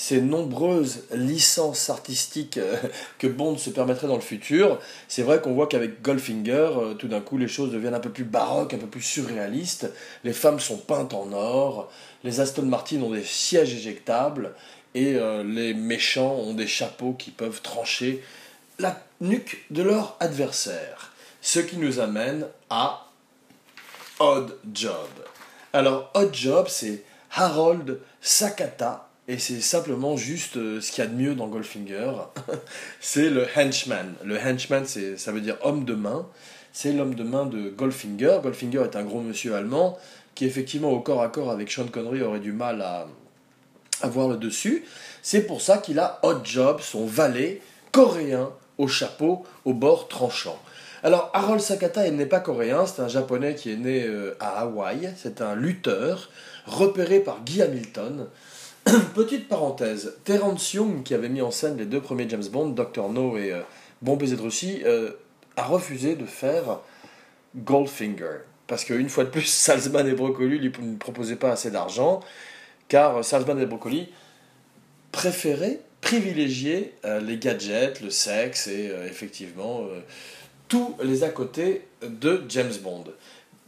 ces 0.00 0.22
nombreuses 0.22 1.04
licences 1.12 1.90
artistiques 1.90 2.56
euh, 2.56 2.76
que 3.18 3.26
Bond 3.26 3.58
se 3.58 3.68
permettrait 3.68 4.06
dans 4.06 4.14
le 4.14 4.22
futur, 4.22 4.78
c'est 5.08 5.22
vrai 5.22 5.42
qu'on 5.42 5.52
voit 5.52 5.66
qu'avec 5.66 6.00
Goldfinger, 6.00 6.52
euh, 6.52 6.94
tout 6.94 7.06
d'un 7.06 7.20
coup, 7.20 7.36
les 7.36 7.48
choses 7.48 7.70
deviennent 7.70 7.94
un 7.94 8.00
peu 8.00 8.08
plus 8.08 8.24
baroques, 8.24 8.72
un 8.72 8.78
peu 8.78 8.86
plus 8.86 9.02
surréalistes. 9.02 9.92
Les 10.24 10.32
femmes 10.32 10.58
sont 10.58 10.78
peintes 10.78 11.12
en 11.12 11.32
or, 11.32 11.92
les 12.24 12.40
Aston 12.40 12.62
Martin 12.62 13.02
ont 13.02 13.10
des 13.10 13.22
sièges 13.22 13.74
éjectables, 13.74 14.54
et 14.94 15.14
euh, 15.16 15.42
les 15.44 15.74
méchants 15.74 16.34
ont 16.34 16.54
des 16.54 16.66
chapeaux 16.66 17.12
qui 17.12 17.30
peuvent 17.30 17.62
trancher 17.62 18.22
la 18.78 19.00
nuque 19.20 19.64
de 19.70 19.82
leur 19.82 20.16
adversaire. 20.20 21.12
Ce 21.42 21.60
qui 21.60 21.76
nous 21.76 22.00
amène 22.00 22.46
à 22.68 23.06
Odd 24.18 24.56
Job. 24.72 25.08
Alors, 25.72 26.10
Odd 26.14 26.34
Job, 26.34 26.66
c'est 26.68 27.02
Harold 27.32 28.00
Sakata 28.20 29.08
et 29.28 29.38
c'est 29.38 29.60
simplement 29.60 30.16
juste 30.16 30.56
euh, 30.56 30.80
ce 30.80 30.90
qu'il 30.90 31.04
y 31.04 31.06
a 31.06 31.10
de 31.10 31.14
mieux 31.14 31.34
dans 31.34 31.46
Goldfinger. 31.46 32.12
c'est 33.00 33.30
le 33.30 33.46
henchman. 33.56 34.14
Le 34.24 34.36
henchman, 34.38 34.84
ça 34.84 35.32
veut 35.32 35.40
dire 35.40 35.56
homme 35.62 35.84
de 35.84 35.94
main. 35.94 36.26
C'est 36.72 36.92
l'homme 36.92 37.14
de 37.14 37.22
main 37.22 37.46
de 37.46 37.70
Goldfinger. 37.70 38.38
Goldfinger 38.42 38.82
est 38.82 38.96
un 38.96 39.04
gros 39.04 39.20
monsieur 39.20 39.54
allemand 39.54 39.98
qui, 40.34 40.46
effectivement, 40.46 40.90
au 40.90 41.00
corps 41.00 41.22
à 41.22 41.28
corps 41.28 41.50
avec 41.50 41.70
Sean 41.70 41.86
Connery, 41.86 42.22
aurait 42.22 42.40
du 42.40 42.52
mal 42.52 42.82
à 42.82 43.06
avoir 44.02 44.28
le 44.28 44.36
dessus. 44.36 44.84
C'est 45.22 45.42
pour 45.42 45.60
ça 45.60 45.78
qu'il 45.78 45.98
a 45.98 46.18
Hot 46.22 46.44
Job, 46.44 46.80
son 46.80 47.06
valet 47.06 47.60
coréen 47.92 48.50
au 48.78 48.88
chapeau, 48.88 49.44
au 49.64 49.74
bord 49.74 50.08
tranchant. 50.08 50.58
Alors, 51.02 51.30
Harold 51.32 51.60
Sakata, 51.60 52.06
il 52.06 52.16
n'est 52.16 52.26
pas 52.26 52.40
coréen, 52.40 52.84
c'est 52.86 53.00
un 53.00 53.08
japonais 53.08 53.54
qui 53.54 53.72
est 53.72 53.76
né 53.76 54.04
euh, 54.04 54.36
à 54.38 54.60
Hawaï. 54.60 55.12
C'est 55.16 55.40
un 55.40 55.54
lutteur 55.54 56.30
repéré 56.66 57.20
par 57.20 57.42
Guy 57.42 57.62
Hamilton. 57.62 58.26
Petite 59.14 59.48
parenthèse, 59.48 60.16
Terence 60.24 60.74
Young, 60.74 61.02
qui 61.02 61.14
avait 61.14 61.28
mis 61.28 61.42
en 61.42 61.50
scène 61.50 61.78
les 61.78 61.86
deux 61.86 62.00
premiers 62.00 62.28
James 62.28 62.44
Bond, 62.50 62.70
Dr. 62.70 63.08
No 63.08 63.38
et 63.38 63.52
euh, 63.52 63.62
euh, 64.06 65.10
a 65.56 65.62
refusé 65.64 66.16
de 66.16 66.26
faire 66.26 66.80
Goldfinger. 67.56 68.40
Parce 68.66 68.84
qu'une 68.84 69.08
fois 69.08 69.24
de 69.24 69.30
plus, 69.30 69.46
Salzman 69.46 70.06
et 70.06 70.12
Broccoli 70.12 70.58
lui 70.58 70.72
ne 70.80 70.96
proposaient 70.96 71.36
pas 71.36 71.52
assez 71.52 71.70
d'argent, 71.70 72.20
car 72.90 73.24
Salzman 73.24 73.58
et 73.58 73.64
Broccoli 73.64 74.08
préféraient 75.12 75.80
privilégier 76.02 76.92
euh, 77.06 77.20
les 77.20 77.38
gadgets, 77.38 78.02
le 78.02 78.10
sexe 78.10 78.66
et 78.66 78.92
effectivement 79.06 79.86
tous 80.68 80.94
les 81.02 81.24
à 81.24 81.30
côté 81.30 81.86
de 82.02 82.42
James 82.48 82.74
Bond. 82.82 83.04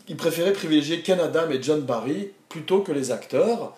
Ils 0.08 0.16
préféraient 0.16 0.52
privilégier 0.52 1.02
Ken 1.02 1.20
Adam 1.20 1.50
et 1.50 1.62
John 1.62 1.80
Barry 1.80 2.30
plutôt 2.48 2.80
que 2.80 2.92
les 2.92 3.10
acteurs. 3.10 3.76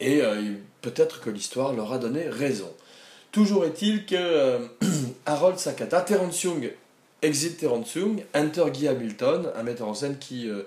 Et 0.00 0.20
euh, 0.22 0.52
peut-être 0.82 1.20
que 1.20 1.30
l'histoire 1.30 1.72
leur 1.72 1.92
a 1.92 1.98
donné 1.98 2.28
raison. 2.28 2.70
Toujours 3.32 3.64
est-il 3.64 4.04
que 4.04 4.14
euh, 4.14 4.58
Harold 5.26 5.58
Sakata, 5.58 6.02
Terence 6.02 6.42
Young, 6.42 6.72
exit 7.22 7.58
Terence 7.58 7.94
Young, 7.94 8.22
enter 8.34 8.64
Guy 8.72 8.88
Hamilton, 8.88 9.50
un 9.54 9.62
metteur 9.62 9.88
en 9.88 9.94
scène 9.94 10.18
qui 10.18 10.48
euh, 10.48 10.62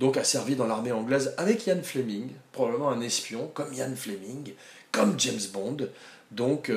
donc 0.00 0.16
a 0.16 0.24
servi 0.24 0.56
dans 0.56 0.66
l'armée 0.66 0.92
anglaise 0.92 1.34
avec 1.36 1.66
Ian 1.66 1.82
Fleming, 1.82 2.28
probablement 2.52 2.90
un 2.90 3.00
espion 3.00 3.50
comme 3.54 3.72
Ian 3.72 3.94
Fleming, 3.94 4.52
comme 4.92 5.18
James 5.18 5.40
Bond. 5.52 5.88
Donc 6.30 6.70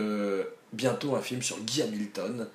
bientôt 0.73 1.15
un 1.15 1.21
film 1.21 1.41
sur 1.41 1.59
Guy 1.61 1.81
Hamilton, 1.81 2.47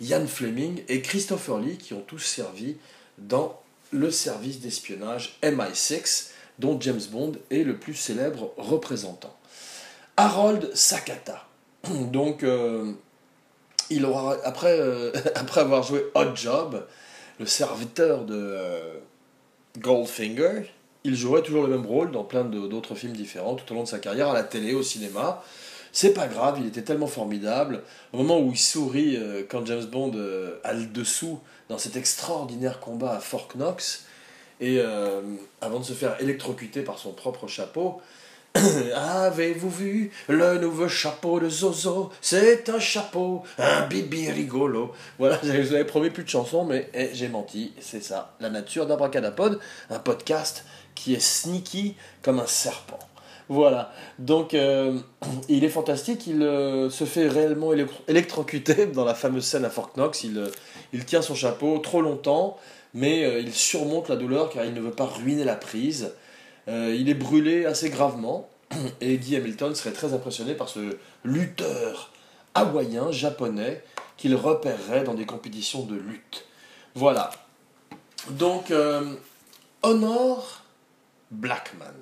Ian 0.00 0.26
Fleming 0.26 0.82
et 0.88 1.00
Christopher 1.00 1.58
Lee 1.58 1.78
qui 1.78 1.94
ont 1.94 2.02
tous 2.02 2.18
servi 2.18 2.76
dans 3.18 3.60
le 3.92 4.10
service 4.10 4.60
d'espionnage 4.60 5.38
MI6 5.42 6.30
dont 6.58 6.80
James 6.80 7.00
Bond 7.10 7.32
est 7.50 7.64
le 7.64 7.76
plus 7.76 7.94
célèbre 7.94 8.52
représentant. 8.56 9.36
Harold 10.16 10.74
Sakata. 10.74 11.46
Donc, 11.88 12.42
euh, 12.42 12.92
il 13.90 14.04
aura, 14.04 14.36
après, 14.44 14.78
euh, 14.78 15.12
après 15.34 15.60
avoir 15.60 15.82
joué 15.82 16.04
Hot 16.14 16.34
Job, 16.34 16.86
le 17.38 17.46
serviteur 17.46 18.24
de 18.24 18.36
euh, 18.36 18.94
Goldfinger, 19.78 20.70
il 21.04 21.16
jouerait 21.16 21.42
toujours 21.42 21.62
le 21.62 21.68
même 21.68 21.86
rôle 21.86 22.10
dans 22.10 22.24
plein 22.24 22.44
d'autres 22.44 22.94
films 22.94 23.14
différents 23.14 23.54
tout 23.54 23.70
au 23.72 23.76
long 23.76 23.82
de 23.82 23.88
sa 23.88 23.98
carrière, 23.98 24.28
à 24.28 24.34
la 24.34 24.44
télé, 24.44 24.74
au 24.74 24.82
cinéma. 24.82 25.42
C'est 25.92 26.14
pas 26.14 26.26
grave, 26.26 26.58
il 26.60 26.66
était 26.66 26.82
tellement 26.82 27.06
formidable. 27.06 27.82
Au 28.12 28.18
moment 28.18 28.40
où 28.40 28.50
il 28.50 28.58
sourit 28.58 29.18
quand 29.50 29.66
James 29.66 29.84
Bond 29.84 30.12
a 30.64 30.72
le 30.72 30.86
dessous 30.86 31.38
dans 31.68 31.78
cet 31.78 31.96
extraordinaire 31.96 32.80
combat 32.80 33.14
à 33.14 33.20
Fort 33.20 33.48
Knox, 33.54 34.06
et 34.62 34.78
euh, 34.78 35.20
avant 35.60 35.80
de 35.80 35.84
se 35.84 35.92
faire 35.92 36.20
électrocuter 36.22 36.82
par 36.82 36.98
son 36.98 37.12
propre 37.12 37.48
chapeau, 37.48 38.00
Avez-vous 38.94 39.70
vu 39.70 40.10
le 40.28 40.58
nouveau 40.58 40.88
chapeau 40.88 41.40
de 41.40 41.48
Zozo? 41.48 42.10
C'est 42.20 42.68
un 42.68 42.78
chapeau, 42.78 43.42
un 43.58 43.86
bibi 43.86 44.30
rigolo. 44.30 44.92
Voilà, 45.18 45.38
je 45.42 45.52
vous 45.52 45.74
avais 45.74 45.84
promis 45.84 46.10
plus 46.10 46.24
de 46.24 46.28
chansons, 46.28 46.64
mais 46.64 46.90
eh, 46.92 47.10
j'ai 47.14 47.28
menti. 47.28 47.72
C'est 47.80 48.02
ça, 48.02 48.34
la 48.40 48.50
nature 48.50 48.86
d'Abracadapod, 48.86 49.58
un 49.90 49.98
podcast 49.98 50.64
qui 50.94 51.14
est 51.14 51.20
sneaky 51.20 51.96
comme 52.22 52.40
un 52.40 52.46
serpent. 52.46 52.98
Voilà, 53.48 53.92
donc 54.18 54.54
euh, 54.54 54.98
il 55.48 55.64
est 55.64 55.68
fantastique, 55.68 56.26
il 56.26 56.42
euh, 56.42 56.90
se 56.90 57.04
fait 57.04 57.28
réellement 57.28 57.72
électrocuter 58.06 58.86
dans 58.94 59.04
la 59.04 59.14
fameuse 59.14 59.44
scène 59.44 59.64
à 59.64 59.70
Fort 59.70 59.92
Knox, 59.96 60.24
il, 60.24 60.50
il 60.92 61.04
tient 61.04 61.22
son 61.22 61.34
chapeau 61.34 61.78
trop 61.78 62.02
longtemps, 62.02 62.58
mais 62.94 63.24
euh, 63.24 63.40
il 63.40 63.52
surmonte 63.52 64.08
la 64.08 64.16
douleur 64.16 64.50
car 64.50 64.64
il 64.64 64.74
ne 64.74 64.80
veut 64.80 64.90
pas 64.90 65.06
ruiner 65.06 65.44
la 65.44 65.56
prise. 65.56 66.12
Euh, 66.68 66.94
il 66.98 67.08
est 67.08 67.14
brûlé 67.14 67.66
assez 67.66 67.90
gravement 67.90 68.48
et 69.00 69.16
Guy 69.18 69.36
Hamilton 69.36 69.74
serait 69.74 69.92
très 69.92 70.14
impressionné 70.14 70.54
par 70.54 70.68
ce 70.68 70.96
lutteur 71.24 72.12
hawaïen, 72.54 73.10
japonais, 73.10 73.82
qu'il 74.16 74.34
repérerait 74.34 75.04
dans 75.04 75.14
des 75.14 75.26
compétitions 75.26 75.84
de 75.84 75.96
lutte. 75.96 76.44
Voilà. 76.94 77.30
Donc, 78.30 78.70
euh, 78.70 79.14
Honor 79.82 80.62
Blackman. 81.30 81.94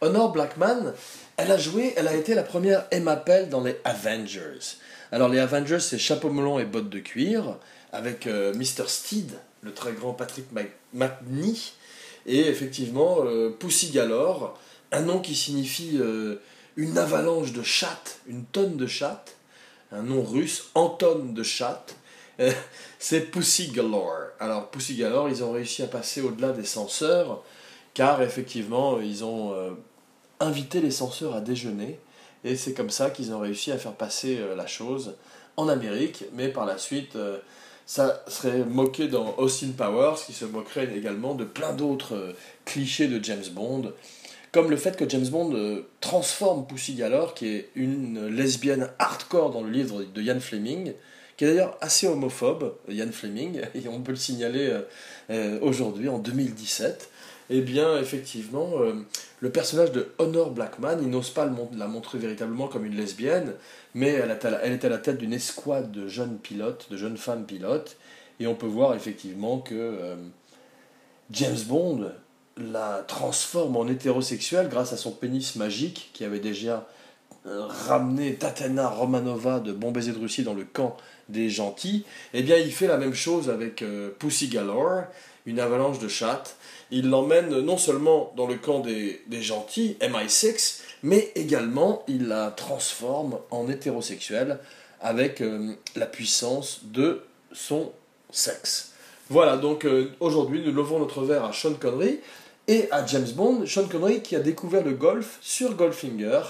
Honor 0.00 0.32
Blackman, 0.32 0.94
elle 1.36 1.52
a 1.52 1.58
joué, 1.58 1.92
elle 1.96 2.08
a 2.08 2.14
été 2.14 2.34
la 2.34 2.42
première 2.42 2.86
Emma 2.90 3.16
Pell 3.16 3.48
dans 3.48 3.62
les 3.62 3.76
Avengers. 3.84 4.78
Alors 5.12 5.28
les 5.28 5.38
Avengers, 5.38 5.80
c'est 5.80 5.98
chapeau 5.98 6.30
melon 6.30 6.58
et 6.58 6.64
bottes 6.64 6.88
de 6.88 6.98
cuir, 6.98 7.58
avec 7.92 8.26
Mr. 8.26 8.88
Steed, 8.88 9.32
le 9.60 9.72
très 9.72 9.92
grand 9.92 10.12
Patrick 10.12 10.46
McNee, 10.92 11.72
et 12.26 12.40
effectivement 12.40 13.18
euh, 13.24 13.56
un 14.92 15.00
nom 15.00 15.20
qui 15.20 15.34
signifie 15.34 15.98
euh, 15.98 16.36
une 16.76 16.98
avalanche 16.98 17.52
de 17.52 17.62
chattes, 17.62 18.20
une 18.26 18.44
tonne 18.44 18.76
de 18.76 18.86
chattes, 18.86 19.36
un 19.90 20.02
nom 20.02 20.22
russe, 20.22 20.70
Anton 20.74 21.32
de 21.32 21.42
chattes, 21.42 21.96
euh, 22.40 22.52
c'est 22.98 23.30
Pussy 23.30 23.70
Galore. 23.70 24.28
Alors 24.38 24.70
Pussy 24.70 24.96
Galore, 24.96 25.28
ils 25.28 25.42
ont 25.42 25.52
réussi 25.52 25.82
à 25.82 25.86
passer 25.86 26.20
au-delà 26.20 26.52
des 26.52 26.64
censeurs, 26.64 27.42
car 27.94 28.22
effectivement, 28.22 29.00
ils 29.00 29.22
ont 29.22 29.54
invité 30.40 30.80
les 30.80 30.90
censeurs 30.90 31.34
à 31.34 31.40
déjeuner, 31.40 31.98
et 32.42 32.56
c'est 32.56 32.72
comme 32.72 32.88
ça 32.88 33.10
qu'ils 33.10 33.34
ont 33.34 33.38
réussi 33.38 33.70
à 33.70 33.76
faire 33.76 33.92
passer 33.92 34.40
la 34.56 34.66
chose 34.66 35.14
en 35.58 35.68
Amérique, 35.68 36.24
mais 36.32 36.48
par 36.48 36.64
la 36.64 36.78
suite 36.78 37.18
ça 37.86 38.24
serait 38.28 38.64
moqué 38.64 39.08
dans 39.08 39.34
Austin 39.38 39.70
Powers, 39.76 40.16
qui 40.26 40.32
se 40.32 40.44
moquerait 40.44 40.96
également 40.96 41.34
de 41.34 41.44
plein 41.44 41.72
d'autres 41.72 42.14
euh, 42.14 42.32
clichés 42.64 43.08
de 43.08 43.22
James 43.22 43.44
Bond, 43.52 43.92
comme 44.50 44.70
le 44.70 44.76
fait 44.76 44.96
que 44.96 45.08
James 45.08 45.26
Bond 45.28 45.54
euh, 45.54 45.86
transforme 46.00 46.66
Pussy 46.66 46.94
Galore, 46.94 47.34
qui 47.34 47.48
est 47.48 47.70
une 47.74 48.26
lesbienne 48.26 48.90
hardcore 48.98 49.50
dans 49.50 49.62
le 49.62 49.70
livre 49.70 50.02
de 50.04 50.22
Ian 50.22 50.40
Fleming, 50.40 50.92
qui 51.36 51.44
est 51.44 51.48
d'ailleurs 51.48 51.76
assez 51.80 52.06
homophobe, 52.06 52.76
Ian 52.88 53.10
Fleming, 53.10 53.60
et 53.74 53.88
on 53.88 54.00
peut 54.00 54.12
le 54.12 54.16
signaler 54.16 54.70
aujourd'hui, 55.62 56.10
en 56.10 56.18
2017. 56.18 57.08
Eh 57.54 57.60
bien, 57.60 57.98
effectivement, 57.98 58.70
le 59.40 59.50
personnage 59.50 59.92
de 59.92 60.08
Honor 60.16 60.52
Blackman, 60.52 60.98
il 61.02 61.10
n'ose 61.10 61.28
pas 61.28 61.50
la 61.76 61.86
montrer 61.86 62.16
véritablement 62.16 62.66
comme 62.66 62.86
une 62.86 62.96
lesbienne, 62.96 63.52
mais 63.94 64.08
elle, 64.08 64.30
est 64.30 64.84
à 64.84 64.88
la 64.88 64.98
tête 64.98 65.18
d'une 65.18 65.34
escouade 65.34 65.92
de 65.92 66.08
jeunes 66.08 66.38
pilotes, 66.38 66.86
de 66.90 66.96
jeunes 66.96 67.18
femmes 67.18 67.44
pilotes, 67.44 67.98
et 68.40 68.46
on 68.46 68.54
peut 68.54 68.66
voir 68.66 68.94
effectivement 68.94 69.58
que 69.58 70.16
James 71.30 71.58
Bond 71.66 72.10
la 72.56 73.04
transforme 73.06 73.76
en 73.76 73.86
hétérosexuelle 73.86 74.68
grâce 74.68 74.92
à 74.92 74.96
son 74.96 75.12
pénis 75.12 75.56
magique 75.56 76.10
qui 76.12 76.24
avait 76.24 76.40
déjà 76.40 76.86
euh, 77.46 77.66
ramené 77.66 78.34
Tatiana 78.34 78.88
Romanova 78.88 79.60
de 79.60 79.72
Bon 79.72 79.90
Baiser 79.90 80.12
de 80.12 80.18
Russie 80.18 80.42
dans 80.42 80.54
le 80.54 80.64
camp 80.64 80.96
des 81.28 81.48
gentils, 81.48 82.04
eh 82.34 82.42
bien 82.42 82.56
il 82.56 82.72
fait 82.72 82.86
la 82.86 82.98
même 82.98 83.14
chose 83.14 83.48
avec 83.48 83.82
euh, 83.82 84.10
Pussy 84.18 84.48
Galore, 84.48 85.04
une 85.46 85.60
avalanche 85.60 85.98
de 85.98 86.08
chattes. 86.08 86.56
Il 86.90 87.08
l'emmène 87.08 87.60
non 87.60 87.78
seulement 87.78 88.32
dans 88.36 88.46
le 88.46 88.56
camp 88.56 88.80
des, 88.80 89.20
gentils, 89.40 89.96
MI6, 90.00 90.80
mais 91.02 91.32
également 91.34 92.04
il 92.08 92.28
la 92.28 92.50
transforme 92.50 93.38
en 93.50 93.68
hétérosexuelle 93.68 94.58
avec 95.00 95.40
euh, 95.40 95.74
la 95.96 96.06
puissance 96.06 96.80
de 96.84 97.22
son 97.52 97.92
sexe. 98.30 98.92
Voilà, 99.28 99.56
donc 99.56 99.86
aujourd'hui 100.20 100.62
nous 100.64 100.72
levons 100.72 100.98
notre 100.98 101.22
verre 101.22 101.44
à 101.44 101.52
Sean 101.52 101.74
Connery, 101.74 102.20
et 102.68 102.88
à 102.90 103.04
James 103.06 103.28
Bond, 103.34 103.66
Sean 103.66 103.86
Connery 103.88 104.22
qui 104.22 104.36
a 104.36 104.40
découvert 104.40 104.84
le 104.84 104.92
golf 104.92 105.38
sur 105.40 105.74
Goldfinger 105.74 106.42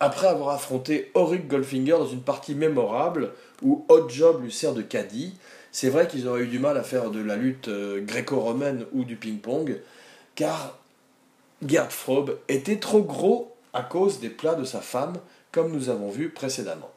après 0.00 0.28
avoir 0.28 0.54
affronté 0.54 1.10
Auric 1.14 1.48
Goldfinger 1.48 1.92
dans 1.92 2.06
une 2.06 2.22
partie 2.22 2.54
mémorable 2.54 3.32
où 3.62 3.84
Hot 3.88 4.08
Job 4.08 4.42
lui 4.42 4.52
sert 4.52 4.72
de 4.72 4.82
caddie. 4.82 5.34
C'est 5.72 5.90
vrai 5.90 6.08
qu'ils 6.08 6.26
auraient 6.26 6.42
eu 6.42 6.48
du 6.48 6.58
mal 6.58 6.76
à 6.76 6.82
faire 6.82 7.10
de 7.10 7.20
la 7.20 7.36
lutte 7.36 7.68
euh, 7.68 8.00
gréco-romaine 8.00 8.86
ou 8.92 9.04
du 9.04 9.16
ping-pong 9.16 9.80
car 10.34 10.78
Gerd 11.66 11.90
Frobe 11.90 12.38
était 12.48 12.78
trop 12.78 13.02
gros 13.02 13.56
à 13.72 13.82
cause 13.82 14.20
des 14.20 14.30
plats 14.30 14.54
de 14.54 14.64
sa 14.64 14.80
femme 14.80 15.18
comme 15.52 15.72
nous 15.72 15.88
avons 15.88 16.10
vu 16.10 16.30
précédemment. 16.30 16.90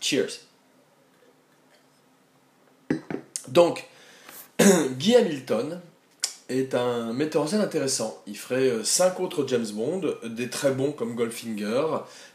Cheers. 0.00 0.40
Donc, 3.48 3.86
Guy 4.98 5.16
Hamilton, 5.16 5.80
est 6.48 6.74
un 6.74 7.12
metteur 7.12 7.42
en 7.42 7.46
scène 7.46 7.60
intéressant. 7.60 8.22
Il 8.26 8.36
ferait 8.36 8.70
euh, 8.70 8.84
cinq 8.84 9.20
autres 9.20 9.46
James 9.46 9.66
Bond, 9.72 10.02
des 10.24 10.48
très 10.48 10.70
bons 10.70 10.92
comme 10.92 11.14
Goldfinger, 11.14 11.84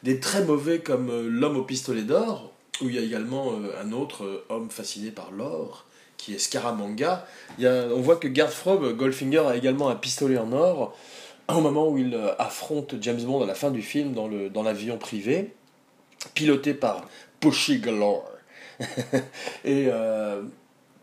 des 0.03 0.19
très 0.19 0.43
mauvais 0.43 0.79
comme 0.79 1.09
euh, 1.09 1.27
L'homme 1.27 1.57
au 1.57 1.63
pistolet 1.63 2.03
d'or, 2.03 2.52
où 2.81 2.89
il 2.89 2.95
y 2.95 2.97
a 2.97 3.01
également 3.01 3.51
euh, 3.51 3.81
un 3.81 3.91
autre 3.91 4.45
homme 4.49 4.69
fasciné 4.69 5.11
par 5.11 5.31
l'or, 5.31 5.85
qui 6.17 6.33
est 6.33 6.39
Scaramanga. 6.39 7.25
Il 7.57 7.65
y 7.65 7.67
on 7.67 8.01
voit 8.01 8.17
que 8.17 8.27
Garth 8.27 8.53
Frobe, 8.53 8.95
Goldfinger, 8.95 9.45
a 9.47 9.55
également 9.55 9.89
un 9.89 9.95
pistolet 9.95 10.37
en 10.37 10.51
or, 10.51 10.97
au 11.49 11.61
moment 11.61 11.89
où 11.89 11.97
il 11.97 12.17
affronte 12.39 12.95
James 13.01 13.21
Bond 13.21 13.43
à 13.43 13.45
la 13.45 13.55
fin 13.55 13.71
du 13.71 13.81
film 13.81 14.13
dans, 14.13 14.29
dans 14.29 14.63
l'avion 14.63 14.97
privé, 14.97 15.53
piloté 16.33 16.73
par 16.73 17.05
Pushy 17.39 17.79
Galore. 17.79 18.29
Et 19.65 19.89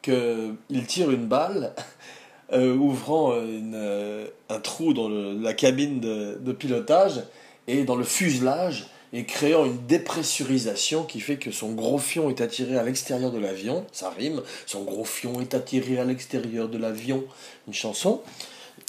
qu'il 0.02 0.86
tire 0.86 1.10
une 1.10 1.26
balle 1.26 1.74
euh, 2.52 2.74
ouvrant 2.74 3.32
euh, 3.32 3.60
euh, 3.74 4.26
un 4.48 4.60
trou 4.60 4.92
dans 4.92 5.08
la 5.08 5.54
cabine 5.54 6.00
de, 6.00 6.52
pilotage 6.52 7.22
et 7.66 7.84
dans 7.84 7.96
le 7.96 8.04
fuselage 8.04 8.88
et 9.12 9.24
créant 9.24 9.64
une 9.64 9.86
dépressurisation 9.86 11.04
qui 11.04 11.20
fait 11.20 11.36
que 11.36 11.50
son 11.50 11.72
gros 11.72 11.98
fion 11.98 12.30
est 12.30 12.40
attiré 12.40 12.76
à 12.76 12.82
l'extérieur 12.82 13.32
de 13.32 13.38
l'avion, 13.38 13.84
ça 13.92 14.10
rime, 14.10 14.42
son 14.66 14.82
gros 14.82 15.04
fion 15.04 15.40
est 15.40 15.54
attiré 15.54 15.98
à 15.98 16.04
l'extérieur 16.04 16.68
de 16.68 16.78
l'avion, 16.78 17.24
une 17.66 17.74
chanson 17.74 18.22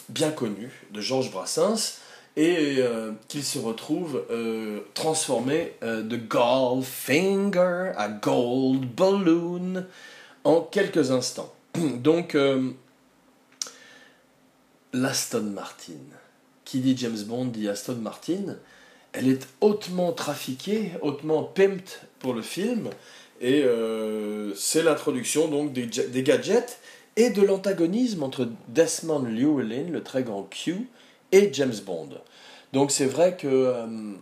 bien 0.09 0.31
connue 0.31 0.71
de 0.91 1.01
Georges 1.01 1.31
Brassens, 1.31 1.97
et 2.37 2.79
qu'il 3.27 3.43
se 3.43 3.59
retrouve 3.59 4.23
transformé 4.93 5.73
de 5.81 6.15
Goldfinger 6.15 7.91
à 7.97 8.07
Gold 8.07 8.85
Balloon 8.85 9.85
en 10.45 10.61
quelques 10.61 11.11
instants. 11.11 11.53
Donc 11.75 12.37
l'Aston 14.93 15.51
Martin. 15.53 15.93
Qui 16.65 16.79
dit 16.79 16.95
James 16.97 17.23
Bond 17.25 17.45
dit 17.45 17.67
Aston 17.67 17.95
Martin. 17.95 18.55
Elle 19.13 19.27
est 19.27 19.47
hautement 19.59 20.13
trafiquée, 20.13 20.91
hautement 21.01 21.43
pimped 21.43 21.99
pour 22.19 22.33
le 22.33 22.41
film. 22.41 22.89
Et 23.41 23.63
euh, 23.63 24.53
c'est 24.55 24.83
l'introduction 24.83 25.47
donc 25.47 25.73
des, 25.73 26.23
gadgets 26.23 26.79
et 27.15 27.31
de 27.31 27.41
l'antagonisme 27.41 28.23
entre 28.23 28.47
Desmond 28.67 29.23
Llewellyn, 29.23 29.89
le 29.89 30.03
très 30.03 30.23
grand 30.23 30.43
Q, 30.43 30.87
et 31.31 31.49
James 31.51 31.73
Bond. 31.85 32.09
Donc 32.71 32.91
c'est 32.91 33.05
vrai 33.05 33.35
que 33.35 33.47
euh, 33.47 34.13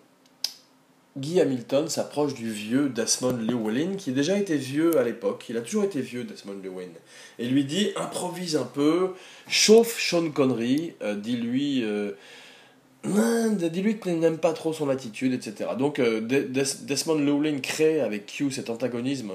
Guy 1.18 1.42
Hamilton 1.42 1.90
s'approche 1.90 2.34
du 2.34 2.50
vieux 2.50 2.90
Desmond 2.90 3.38
Llewellyn, 3.38 3.96
qui 3.98 4.12
a 4.12 4.14
déjà 4.14 4.38
été 4.38 4.56
vieux 4.56 4.98
à 4.98 5.04
l'époque, 5.04 5.46
il 5.50 5.58
a 5.58 5.62
toujours 5.62 5.84
été 5.84 6.02
vieux 6.02 6.24
Desmond 6.24 6.60
Llewellyn, 6.64 6.94
et 7.38 7.46
lui 7.46 7.66
dit 7.66 7.92
improvise 7.98 8.56
un 8.56 8.64
peu, 8.64 9.14
chauffe 9.50 10.00
Sean 10.00 10.32
Connery, 10.32 10.94
euh, 11.04 11.16
dis-lui 11.16 11.84
euh, 13.06 13.50
dis-lui 13.50 14.00
qu'il 14.00 14.20
n'aime 14.20 14.38
pas 14.38 14.54
trop 14.54 14.74
son 14.74 14.90
attitude, 14.90 15.34
etc. 15.34 15.72
Donc 15.78 16.00
euh, 16.00 16.22
Desmond 16.22 17.20
Llewellyn 17.20 17.60
crée 17.60 18.02
avec 18.02 18.26
Q 18.26 18.52
cet 18.52 18.70
antagonisme 18.70 19.32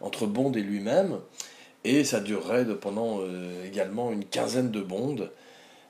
entre 0.00 0.26
Bond 0.26 0.52
et 0.52 0.62
lui-même, 0.62 1.18
et 1.84 2.04
ça 2.04 2.20
durerait 2.20 2.66
pendant 2.76 3.20
également 3.64 4.12
une 4.12 4.24
quinzaine 4.24 4.70
de 4.70 4.80
Bond, 4.80 5.28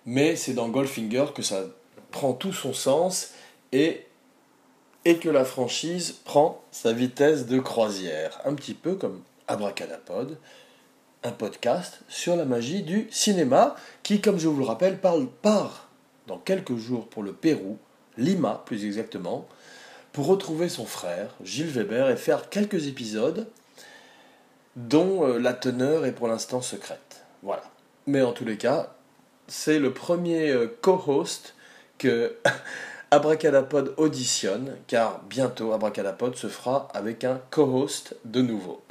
mais 0.06 0.36
c'est 0.36 0.54
dans 0.54 0.68
Goldfinger 0.68 1.26
que 1.34 1.42
ça 1.42 1.64
prend 2.10 2.32
tout 2.32 2.52
son 2.52 2.72
sens, 2.72 3.32
et 3.72 4.04
et 5.04 5.16
que 5.16 5.28
la 5.28 5.44
franchise 5.44 6.12
prend 6.24 6.62
sa 6.70 6.92
vitesse 6.92 7.46
de 7.46 7.58
croisière, 7.58 8.40
un 8.44 8.54
petit 8.54 8.74
peu 8.74 8.94
comme 8.94 9.22
Abracadapod, 9.46 10.36
un 11.24 11.32
podcast 11.32 12.00
sur 12.08 12.36
la 12.36 12.44
magie 12.44 12.82
du 12.82 13.08
cinéma 13.10 13.74
qui, 14.02 14.20
comme 14.20 14.38
je 14.38 14.48
vous 14.48 14.58
le 14.58 14.66
rappelle, 14.66 15.00
parle 15.00 15.26
part 15.26 15.87
dans 16.28 16.38
quelques 16.38 16.76
jours 16.76 17.08
pour 17.08 17.24
le 17.24 17.32
Pérou, 17.32 17.78
Lima 18.16 18.62
plus 18.66 18.84
exactement, 18.84 19.48
pour 20.12 20.26
retrouver 20.26 20.68
son 20.68 20.84
frère, 20.84 21.34
Gilles 21.42 21.70
Weber, 21.70 22.10
et 22.10 22.16
faire 22.16 22.48
quelques 22.50 22.86
épisodes 22.86 23.48
dont 24.76 25.26
euh, 25.26 25.38
la 25.38 25.54
teneur 25.54 26.06
est 26.06 26.12
pour 26.12 26.28
l'instant 26.28 26.60
secrète. 26.60 27.24
Voilà. 27.42 27.64
Mais 28.06 28.22
en 28.22 28.32
tous 28.32 28.44
les 28.44 28.56
cas, 28.56 28.94
c'est 29.48 29.78
le 29.78 29.92
premier 29.92 30.50
euh, 30.50 30.68
co-host 30.82 31.54
que 31.98 32.36
Abracadapod 33.10 33.94
auditionne, 33.96 34.76
car 34.86 35.22
bientôt 35.24 35.72
Abracadapod 35.72 36.36
se 36.36 36.48
fera 36.48 36.88
avec 36.92 37.24
un 37.24 37.40
co-host 37.50 38.14
de 38.24 38.42
nouveau. 38.42 38.82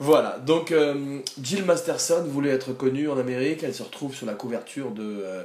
Voilà, 0.00 0.38
donc 0.38 0.70
euh, 0.70 1.18
Jill 1.42 1.64
Masterson 1.64 2.22
voulait 2.24 2.50
être 2.50 2.72
connue 2.72 3.08
en 3.08 3.18
Amérique, 3.18 3.64
elle 3.64 3.74
se 3.74 3.82
retrouve 3.82 4.14
sur 4.14 4.26
la 4.26 4.34
couverture 4.34 4.92
de 4.92 5.22
euh, 5.24 5.42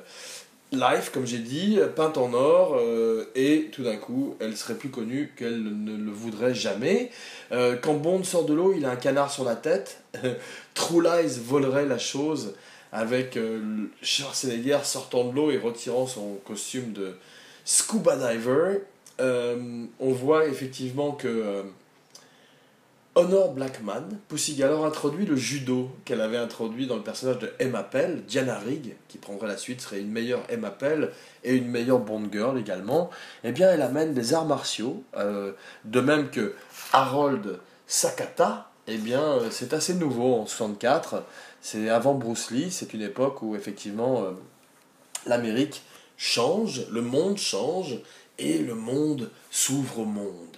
Life, 0.74 1.12
comme 1.14 1.26
j'ai 1.26 1.40
dit, 1.40 1.80
peinte 1.96 2.18
en 2.18 2.34
or, 2.34 2.78
euh, 2.80 3.26
et 3.36 3.70
tout 3.72 3.84
d'un 3.84 3.96
coup, 3.96 4.36
elle 4.40 4.58
serait 4.58 4.76
plus 4.76 4.90
connue 4.90 5.34
qu'elle 5.38 5.64
ne 5.64 5.96
le 5.96 6.12
voudrait 6.12 6.54
jamais. 6.54 7.10
quand 7.52 7.94
Bond 7.94 8.24
sort 8.24 8.46
de 8.46 8.54
l'eau, 8.54 8.74
il 8.76 8.86
a 8.86 8.92
un 8.92 8.96
canard 8.96 9.32
sur 9.32 9.44
la 9.44 9.56
tête. 9.56 10.02
True 10.74 11.04
Lies 11.04 11.40
volerait 11.44 11.86
la 11.86 11.98
chose 11.98 12.56
avec 12.92 13.38
Schwarzenegger 14.02 14.80
sortant 14.84 15.26
de 15.26 15.36
l'eau 15.36 15.52
et 15.52 15.58
retirant 15.58 16.06
son 16.08 16.36
costume 16.46 16.94
de, 16.94 17.16
Scuba 17.66 18.16
Diver, 18.18 18.80
euh, 19.20 19.86
on 20.00 20.12
voit 20.12 20.48
effectivement 20.48 21.12
que 21.12 21.28
euh, 21.28 21.64
Honor 23.16 23.54
Blackman, 23.54 24.10
Pussy 24.28 24.56
Galore, 24.56 24.86
introduit 24.86 25.26
le 25.26 25.36
judo 25.36 25.92
qu'elle 26.04 26.22
avait 26.22 26.38
introduit 26.38 26.88
dans 26.88 26.96
le 26.96 27.04
personnage 27.04 27.38
de 27.38 27.54
Emma 27.60 27.84
Pell, 27.84 28.24
Diana 28.26 28.58
Rigg, 28.58 28.96
qui 29.08 29.20
prendrait 29.20 29.48
la 29.48 29.58
suite, 29.58 29.82
serait 29.82 30.02
une 30.02 30.10
meilleure 30.10 30.42
Emma 30.50 30.72
Pell 30.72 31.12
et 31.44 31.54
une 31.54 31.68
meilleure 31.68 32.00
Bond 32.00 32.28
Girl 32.32 32.58
également. 32.58 33.12
Eh 33.44 33.52
bien, 33.52 33.72
elle 33.72 33.84
amène 33.84 34.16
des 34.16 34.34
arts 34.34 34.48
martiaux, 34.48 35.04
euh, 35.16 35.52
de 35.86 36.00
même 36.00 36.32
que 36.32 36.56
Harold 36.92 37.60
Sakata, 37.86 38.72
eh 38.88 38.98
bien, 38.98 39.40
c'est 39.52 39.74
assez 39.74 39.94
nouveau 39.94 40.36
en 40.36 40.46
64. 40.48 41.24
C'est 41.62 41.90
avant 41.90 42.16
Bruce 42.16 42.50
Lee, 42.50 42.72
c'est 42.72 42.94
une 42.96 43.04
époque 43.04 43.44
où 43.44 43.56
effectivement 43.56 44.26
l'Amérique 45.28 45.84
change, 46.18 46.88
le 46.90 47.02
monde 47.02 47.38
change, 47.38 48.00
et 48.40 48.58
le 48.58 48.76
monde 48.76 49.30
s'ouvre 49.52 50.00
au 50.00 50.06
monde. 50.06 50.58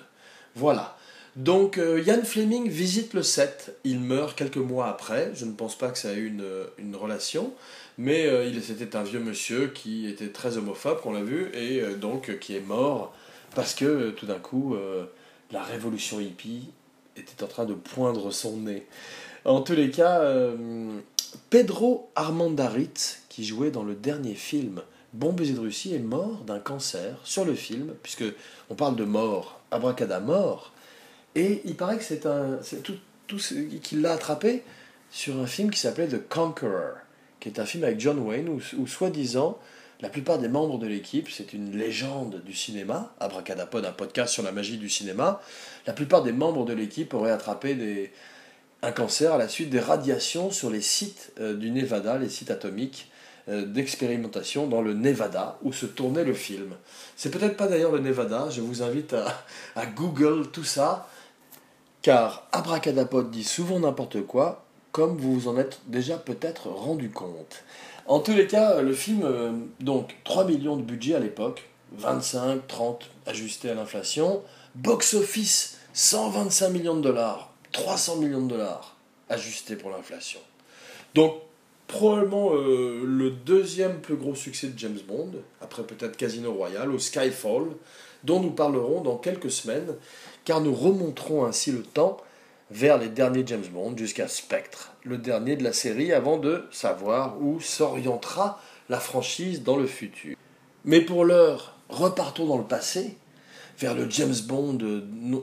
Voilà. 0.55 0.94
Donc 1.35 1.77
euh, 1.77 2.01
Fleming 2.23 2.69
visite 2.69 3.13
le 3.13 3.23
set, 3.23 3.75
il 3.83 3.99
meurt 3.99 4.37
quelques 4.37 4.57
mois 4.57 4.87
après, 4.87 5.31
je 5.35 5.45
ne 5.45 5.51
pense 5.51 5.77
pas 5.77 5.89
que 5.89 5.97
ça 5.97 6.13
ait 6.13 6.17
eu 6.17 6.37
une, 6.77 6.95
relation, 6.95 7.53
mais 7.97 8.25
euh, 8.25 8.49
c'était 8.61 8.95
un 8.95 9.03
vieux 9.03 9.19
monsieur 9.19 9.67
qui 9.67 10.07
était 10.07 10.29
très 10.29 10.57
homophobe, 10.57 10.99
on 11.03 11.11
l'a 11.11 11.23
vu, 11.23 11.49
et 11.53 11.81
euh, 11.81 11.95
donc 11.95 12.39
qui 12.39 12.55
est 12.55 12.65
mort 12.65 13.13
parce 13.53 13.73
que 13.73 14.11
tout 14.11 14.25
d'un 14.25 14.39
coup, 14.39 14.75
la 15.49 15.63
révolution 15.63 16.19
hippie 16.19 16.67
était 17.15 17.41
en 17.41 17.47
train 17.47 17.63
de 17.63 17.73
poindre 17.73 18.31
son 18.31 18.57
nez. 18.57 18.85
En 19.45 19.61
tous 19.61 19.73
les 19.73 19.91
cas, 19.91 20.21
euh, 20.21 20.99
Pedro 21.49 22.09
Armandarit, 22.15 23.17
qui 23.29 23.45
jouait 23.45 23.71
dans 23.71 23.83
le 23.83 23.95
dernier 23.95 24.33
film 24.33 24.81
Bon 25.13 25.31
baiser 25.31 25.53
de 25.53 25.59
Russie, 25.59 25.95
est 25.95 25.99
mort 25.99 26.43
d'un 26.45 26.59
cancer 26.59 27.17
sur 27.23 27.45
le 27.45 27.53
film, 27.53 27.93
puisque 28.03 28.25
on 28.69 28.75
parle 28.75 28.97
de 28.97 29.05
mort, 29.05 29.61
abracadamort, 29.71 30.73
et 31.35 31.61
il 31.65 31.75
paraît 31.75 31.97
que 31.97 32.03
c'est 32.03 32.25
un, 32.25 32.59
tout, 32.83 32.95
tout 33.27 33.39
ce 33.39 33.53
qu'il 33.53 34.01
l'a 34.01 34.13
attrapé 34.13 34.63
sur 35.11 35.37
un 35.39 35.47
film 35.47 35.69
qui 35.69 35.79
s'appelait 35.79 36.07
The 36.07 36.27
Conqueror, 36.27 36.95
qui 37.39 37.49
est 37.49 37.59
un 37.59 37.65
film 37.65 37.83
avec 37.83 37.99
John 37.99 38.19
Wayne, 38.19 38.49
où, 38.49 38.61
où 38.77 38.87
soi-disant, 38.87 39.59
la 40.01 40.09
plupart 40.09 40.39
des 40.39 40.49
membres 40.49 40.77
de 40.77 40.87
l'équipe, 40.87 41.29
c'est 41.29 41.53
une 41.53 41.77
légende 41.77 42.41
du 42.43 42.53
cinéma, 42.53 43.13
Abracadapod, 43.19 43.85
un 43.85 43.91
podcast 43.91 44.33
sur 44.33 44.43
la 44.43 44.51
magie 44.51 44.77
du 44.77 44.89
cinéma, 44.89 45.41
la 45.87 45.93
plupart 45.93 46.23
des 46.23 46.33
membres 46.33 46.65
de 46.65 46.73
l'équipe 46.73 47.13
auraient 47.13 47.31
attrapé 47.31 47.75
des, 47.75 48.11
un 48.81 48.91
cancer 48.91 49.33
à 49.33 49.37
la 49.37 49.47
suite 49.47 49.69
des 49.69 49.79
radiations 49.79 50.51
sur 50.51 50.69
les 50.69 50.81
sites 50.81 51.31
euh, 51.39 51.55
du 51.55 51.71
Nevada, 51.71 52.17
les 52.17 52.29
sites 52.29 52.51
atomiques 52.51 53.09
euh, 53.47 53.65
d'expérimentation 53.65 54.67
dans 54.67 54.81
le 54.81 54.93
Nevada 54.93 55.57
où 55.63 55.71
se 55.71 55.85
tournait 55.85 56.25
le 56.25 56.33
film. 56.33 56.75
C'est 57.15 57.31
peut-être 57.31 57.55
pas 57.55 57.67
d'ailleurs 57.67 57.91
le 57.91 57.99
Nevada, 57.99 58.49
je 58.49 58.61
vous 58.61 58.83
invite 58.83 59.15
à 59.75 59.85
Google 59.85 60.47
tout 60.51 60.63
ça, 60.63 61.07
car 62.05 62.47
Abracadapod 62.51 63.31
dit 63.31 63.43
souvent 63.43 63.79
n'importe 63.79 64.21
quoi, 64.27 64.63
comme 64.91 65.17
vous 65.17 65.39
vous 65.39 65.47
en 65.47 65.57
êtes 65.57 65.79
déjà 65.87 66.17
peut-être 66.17 66.67
rendu 66.67 67.09
compte. 67.09 67.63
En 68.05 68.19
tous 68.19 68.33
les 68.33 68.45
cas, 68.45 68.79
le 68.79 68.93
film, 68.93 69.23
euh, 69.23 69.53
donc 69.79 70.15
3 70.23 70.45
millions 70.45 70.77
de 70.77 70.83
budget 70.83 71.15
à 71.15 71.19
l'époque, 71.19 71.67
25, 71.93 72.67
30 72.67 73.09
ajustés 73.25 73.71
à 73.71 73.73
l'inflation, 73.73 74.43
box-office 74.75 75.79
125 75.93 76.69
millions 76.69 76.95
de 76.95 77.01
dollars, 77.01 77.51
300 77.71 78.17
millions 78.17 78.43
de 78.43 78.49
dollars 78.49 78.97
ajustés 79.29 79.75
pour 79.75 79.89
l'inflation. 79.89 80.41
Donc 81.15 81.37
probablement 81.87 82.53
euh, 82.53 83.01
le 83.03 83.31
deuxième 83.31 83.99
plus 83.99 84.15
gros 84.15 84.35
succès 84.35 84.67
de 84.67 84.77
James 84.77 84.99
Bond, 85.07 85.31
après 85.59 85.81
peut-être 85.81 86.17
Casino 86.17 86.53
Royale 86.53 86.91
ou 86.91 86.99
Skyfall, 86.99 87.69
dont 88.23 88.39
nous 88.39 88.51
parlerons 88.51 89.01
dans 89.01 89.17
quelques 89.17 89.51
semaines, 89.51 89.95
car 90.45 90.61
nous 90.61 90.73
remonterons 90.73 91.45
ainsi 91.45 91.71
le 91.71 91.81
temps 91.81 92.17
vers 92.71 92.97
les 92.97 93.09
derniers 93.09 93.43
James 93.45 93.65
Bond 93.71 93.97
jusqu'à 93.97 94.27
Spectre, 94.27 94.93
le 95.03 95.17
dernier 95.17 95.55
de 95.55 95.63
la 95.63 95.73
série, 95.73 96.13
avant 96.13 96.37
de 96.37 96.65
savoir 96.71 97.41
où 97.41 97.59
s'orientera 97.59 98.61
la 98.89 98.99
franchise 98.99 99.63
dans 99.63 99.77
le 99.77 99.87
futur. 99.87 100.35
Mais 100.83 101.01
pour 101.01 101.25
l'heure, 101.25 101.75
repartons 101.89 102.45
dans 102.45 102.57
le 102.57 102.63
passé, 102.63 103.17
vers 103.79 103.93
le 103.93 104.09
James 104.09 104.35
Bond, 104.45 104.77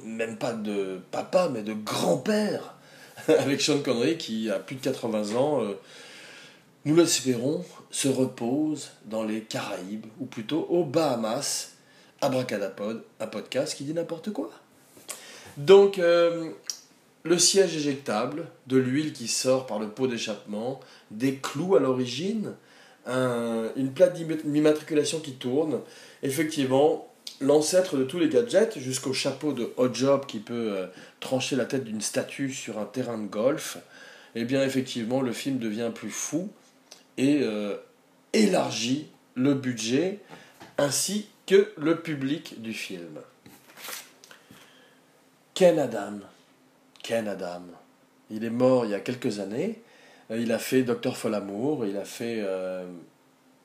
même 0.04 0.38
pas 0.38 0.52
de 0.52 1.00
papa, 1.10 1.50
mais 1.52 1.62
de 1.62 1.74
grand-père, 1.74 2.74
avec 3.28 3.60
Sean 3.60 3.80
Connery 3.80 4.16
qui 4.16 4.50
a 4.50 4.58
plus 4.58 4.76
de 4.76 4.80
80 4.80 5.36
ans, 5.36 5.62
euh, 5.62 5.78
nous 6.84 6.96
l'espérons, 6.96 7.64
se 7.90 8.08
repose 8.08 8.90
dans 9.04 9.22
les 9.22 9.42
Caraïbes, 9.42 10.06
ou 10.18 10.26
plutôt 10.26 10.66
aux 10.70 10.84
Bahamas, 10.84 11.72
Abracadapod, 12.20 13.02
un 13.20 13.26
podcast 13.26 13.76
qui 13.76 13.84
dit 13.84 13.94
n'importe 13.94 14.32
quoi. 14.32 14.50
Donc, 15.56 15.98
euh, 15.98 16.50
le 17.24 17.38
siège 17.38 17.76
éjectable, 17.76 18.46
de 18.66 18.76
l'huile 18.78 19.12
qui 19.12 19.28
sort 19.28 19.66
par 19.66 19.78
le 19.78 19.88
pot 19.88 20.06
d'échappement, 20.06 20.80
des 21.10 21.36
clous 21.36 21.76
à 21.76 21.80
l'origine, 21.80 22.54
une 23.06 23.92
plaque 23.94 24.14
d'immatriculation 24.14 25.18
qui 25.18 25.32
tourne, 25.32 25.80
effectivement, 26.22 27.12
l'ancêtre 27.42 27.96
de 27.96 28.04
tous 28.04 28.18
les 28.18 28.28
gadgets, 28.28 28.78
jusqu'au 28.78 29.12
chapeau 29.12 29.52
de 29.52 29.72
hot 29.76 29.92
job 29.92 30.26
qui 30.26 30.38
peut 30.38 30.72
euh, 30.72 30.86
trancher 31.20 31.56
la 31.56 31.64
tête 31.64 31.84
d'une 31.84 32.00
statue 32.00 32.52
sur 32.52 32.78
un 32.78 32.84
terrain 32.84 33.18
de 33.18 33.26
golf, 33.26 33.78
eh 34.34 34.44
bien 34.44 34.64
effectivement 34.64 35.20
le 35.20 35.32
film 35.32 35.58
devient 35.58 35.90
plus 35.94 36.10
fou 36.10 36.48
et 37.18 37.40
euh, 37.42 37.76
élargit 38.32 39.08
le 39.34 39.54
budget 39.54 40.20
ainsi 40.78 41.26
que 41.46 41.72
le 41.76 42.00
public 42.00 42.62
du 42.62 42.72
film. 42.72 43.18
Ken 45.62 45.78
Adam, 45.78 46.18
Ken 47.04 47.28
Adam, 47.28 47.62
il 48.32 48.42
est 48.42 48.50
mort 48.50 48.84
il 48.84 48.90
y 48.90 48.94
a 48.94 48.98
quelques 48.98 49.38
années. 49.38 49.80
Euh, 50.32 50.40
il 50.40 50.50
a 50.50 50.58
fait 50.58 50.82
Docteur 50.82 51.16
Folamour, 51.16 51.86
il 51.86 51.96
a 51.96 52.04
fait 52.04 52.44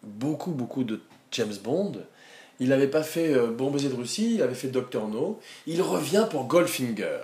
beaucoup 0.04 0.52
beaucoup 0.52 0.84
de 0.84 1.02
James 1.32 1.56
Bond. 1.64 1.94
Il 2.60 2.70
n'avait 2.70 2.88
pas 2.88 3.02
fait 3.02 3.34
euh, 3.34 3.48
Bon 3.48 3.72
baiser 3.72 3.90
de 3.90 3.96
Russie, 3.96 4.36
il 4.36 4.44
avait 4.44 4.54
fait 4.54 4.68
Doctor 4.68 5.08
No. 5.08 5.40
Il 5.66 5.82
revient 5.82 6.28
pour 6.30 6.46
Goldfinger. 6.46 7.22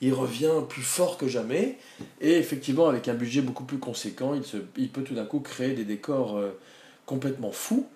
Il 0.00 0.14
revient 0.14 0.64
plus 0.68 0.82
fort 0.82 1.16
que 1.16 1.28
jamais. 1.28 1.78
Et 2.20 2.38
effectivement, 2.38 2.88
avec 2.88 3.06
un 3.06 3.14
budget 3.14 3.40
beaucoup 3.40 3.64
plus 3.64 3.78
conséquent, 3.78 4.34
il, 4.34 4.42
se, 4.42 4.56
il 4.76 4.88
peut 4.88 5.02
tout 5.02 5.14
d'un 5.14 5.26
coup 5.26 5.38
créer 5.38 5.74
des 5.74 5.84
décors 5.84 6.36
euh, 6.36 6.58
complètement 7.06 7.52
fous. 7.52 7.86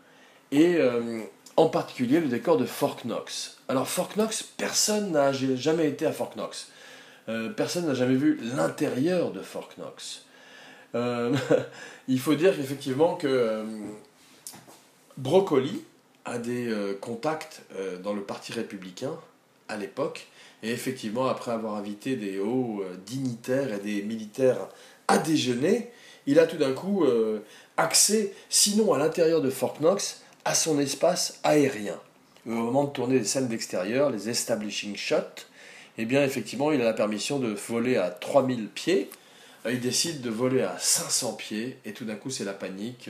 Et 0.53 0.77
euh, 0.77 1.23
en 1.57 1.69
particulier 1.69 2.21
le 2.21 2.29
décor 2.29 2.57
de 2.57 2.65
Fort 2.65 2.99
Knox. 3.05 3.59
Alors 3.69 3.89
Fort 3.89 4.11
Knox, 4.17 4.43
personne 4.43 5.13
n'a 5.13 5.33
jamais 5.33 5.89
été 5.89 6.07
à 6.07 6.13
Fort 6.13 6.33
Knox. 6.37 6.69
personne 7.57 7.87
n'a 7.87 7.95
jamais 7.95 8.17
vu 8.17 8.39
l'intérieur 8.43 9.31
de 9.33 9.41
Fort 9.41 9.71
Knox. 9.77 10.25
il 12.09 12.21
faut 12.21 12.35
dire 12.35 12.59
effectivement 12.59 13.15
que 13.15 13.65
Brocoli, 15.17 15.83
a 16.25 16.39
des 16.39 16.69
euh, 16.69 16.95
contacts 16.95 17.63
euh, 17.77 17.99
dans 17.99 18.13
le 18.13 18.23
Parti 18.23 18.53
républicain 18.53 19.17
à 19.69 19.77
l'époque. 19.77 20.27
Et 20.63 20.71
effectivement, 20.71 21.27
après 21.27 21.51
avoir 21.51 21.75
invité 21.75 22.17
des 22.17 22.39
hauts 22.39 22.83
euh, 22.83 22.97
dignitaires 23.07 23.73
et 23.75 23.79
des 23.79 24.03
militaires 24.03 24.69
à 25.09 25.19
déjeuner, 25.19 25.91
il 26.27 26.39
a 26.39 26.47
tout 26.47 26.57
d'un 26.57 26.73
coup 26.73 27.05
accès, 27.77 28.33
sinon 28.49 28.95
à 28.95 28.99
l'intérieur 28.99 29.43
de 29.43 29.51
Fort 29.51 29.79
Knox, 29.81 30.22
à 30.45 30.55
son 30.55 30.79
espace 30.79 31.39
aérien. 31.43 31.99
Au 32.47 32.51
moment 32.51 32.85
de 32.85 32.91
tourner 32.91 33.19
les 33.19 33.25
scènes 33.25 33.49
d'extérieur, 33.49 34.11
les 34.11 34.29
establishing 34.29 34.97
shots, 34.97 35.47
eh 35.99 36.05
bien 36.05 36.25
effectivement, 36.25 36.73
il 36.73 36.81
a 36.81 36.85
la 36.85 36.93
permission 36.93 37.39
de 37.39 37.49
voler 37.49 37.97
à 37.97 38.11
3000 38.11 38.69
pieds. 38.69 39.11
Il 39.69 39.79
décide 39.79 40.23
de 40.23 40.31
voler 40.31 40.63
à 40.63 40.77
500 40.79 41.35
pieds 41.35 41.79
et 41.85 41.93
tout 41.93 42.05
d'un 42.05 42.17
coup, 42.17 42.31
c'est 42.31 42.45
la 42.45 42.53
panique. 42.53 43.09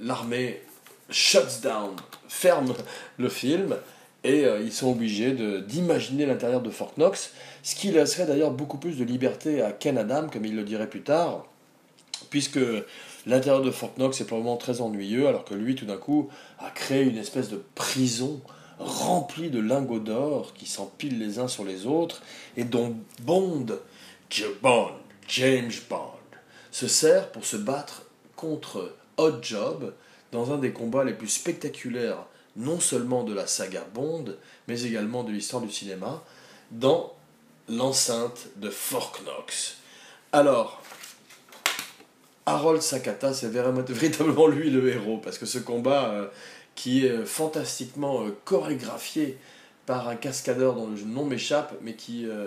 L'armée 0.00 0.62
shuts 1.10 1.60
down, 1.62 1.94
ferme 2.28 2.74
le 3.18 3.28
film, 3.28 3.76
et 4.22 4.44
euh, 4.46 4.60
ils 4.60 4.72
sont 4.72 4.90
obligés 4.90 5.32
d'imaginer 5.62 6.26
l'intérieur 6.26 6.62
de 6.62 6.70
Fort 6.70 6.94
Knox, 6.96 7.32
ce 7.62 7.74
qui 7.74 7.90
laisserait 7.90 8.26
d'ailleurs 8.26 8.50
beaucoup 8.50 8.78
plus 8.78 8.96
de 8.98 9.04
liberté 9.04 9.62
à 9.62 9.72
Ken 9.72 9.98
Adam, 9.98 10.28
comme 10.32 10.46
il 10.46 10.56
le 10.56 10.64
dirait 10.64 10.88
plus 10.88 11.02
tard, 11.02 11.46
puisque 12.34 12.58
l'intérieur 13.26 13.62
de 13.62 13.70
Fort 13.70 13.92
Knox 13.96 14.20
est 14.20 14.24
probablement 14.24 14.56
très 14.56 14.80
ennuyeux, 14.80 15.28
alors 15.28 15.44
que 15.44 15.54
lui, 15.54 15.76
tout 15.76 15.84
d'un 15.84 15.96
coup, 15.96 16.30
a 16.58 16.68
créé 16.68 17.04
une 17.04 17.16
espèce 17.16 17.48
de 17.48 17.62
prison 17.76 18.40
remplie 18.80 19.50
de 19.50 19.60
lingots 19.60 20.00
d'or 20.00 20.52
qui 20.52 20.66
s'empilent 20.66 21.20
les 21.20 21.38
uns 21.38 21.46
sur 21.46 21.62
les 21.62 21.86
autres, 21.86 22.22
et 22.56 22.64
dont 22.64 22.96
Bond, 23.22 23.66
Bond, 24.62 24.90
James 25.28 25.70
Bond, 25.88 26.18
se 26.72 26.88
sert 26.88 27.30
pour 27.30 27.44
se 27.44 27.56
battre 27.56 28.02
contre 28.34 28.96
Odd 29.16 29.38
Job, 29.40 29.94
dans 30.32 30.52
un 30.52 30.58
des 30.58 30.72
combats 30.72 31.04
les 31.04 31.14
plus 31.14 31.28
spectaculaires, 31.28 32.26
non 32.56 32.80
seulement 32.80 33.22
de 33.22 33.32
la 33.32 33.46
saga 33.46 33.86
Bond, 33.94 34.24
mais 34.66 34.82
également 34.82 35.22
de 35.22 35.30
l'histoire 35.30 35.62
du 35.62 35.70
cinéma, 35.70 36.24
dans 36.72 37.14
l'enceinte 37.68 38.48
de 38.56 38.70
Fort 38.70 39.20
Knox. 39.24 39.76
Alors, 40.32 40.82
Harold 42.46 42.82
Sakata, 42.82 43.32
c'est 43.32 43.48
véritablement 43.88 44.46
lui 44.46 44.70
le 44.70 44.88
héros, 44.88 45.18
parce 45.18 45.38
que 45.38 45.46
ce 45.46 45.58
combat, 45.58 46.10
euh, 46.10 46.26
qui 46.74 47.06
est 47.06 47.24
fantastiquement 47.24 48.22
euh, 48.22 48.36
chorégraphié 48.44 49.38
par 49.86 50.08
un 50.08 50.16
cascadeur 50.16 50.74
dont 50.74 50.88
le 50.88 51.00
nom 51.02 51.24
m'échappe, 51.24 51.74
mais 51.82 51.94
qui 51.94 52.26
euh, 52.26 52.46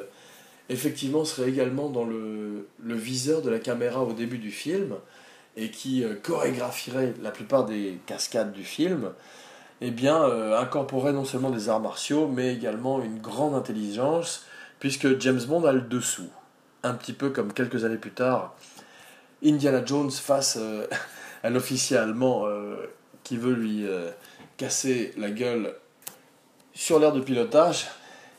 effectivement 0.69 1.25
serait 1.25 1.49
également 1.49 1.89
dans 1.89 2.05
le, 2.05 2.67
viseur 2.83 3.41
de 3.41 3.49
la 3.49 3.59
caméra 3.59 4.03
au 4.03 4.13
début 4.13 4.37
du 4.37 4.51
film, 4.51 4.95
et 5.55 5.69
qui 5.69 6.03
euh, 6.03 6.15
chorégraphierait 6.21 7.13
la 7.21 7.31
plupart 7.31 7.65
des 7.65 7.99
cascades 8.05 8.53
du 8.53 8.63
film, 8.63 9.11
eh 9.81 9.91
bien, 9.91 10.23
euh, 10.23 10.59
incorporait 10.59 11.13
non 11.13 11.25
seulement 11.25 11.51
des 11.51 11.69
arts 11.69 11.79
martiaux, 11.79 12.27
mais 12.27 12.53
également 12.53 13.01
une 13.03 13.19
grande 13.19 13.53
intelligence, 13.53 14.45
puisque 14.79 15.19
James 15.19 15.41
Bond 15.47 15.65
a 15.65 15.71
le 15.71 15.81
dessous. 15.81 16.29
Un 16.83 16.93
petit 16.93 17.13
peu 17.13 17.29
comme 17.29 17.53
quelques 17.53 17.85
années 17.85 17.97
plus 17.97 18.11
tard, 18.11 18.55
Indiana 19.43 19.83
Jones 19.85 20.11
face 20.11 20.57
euh, 20.59 20.87
à 21.43 21.49
l'officier 21.49 21.97
allemand 21.97 22.45
qui 23.23 23.37
veut 23.37 23.53
lui 23.53 23.85
casser 24.57 25.13
la 25.17 25.29
gueule 25.29 25.75
sur 26.73 26.99
l'air 26.99 27.11
de 27.11 27.21
pilotage. 27.21 27.87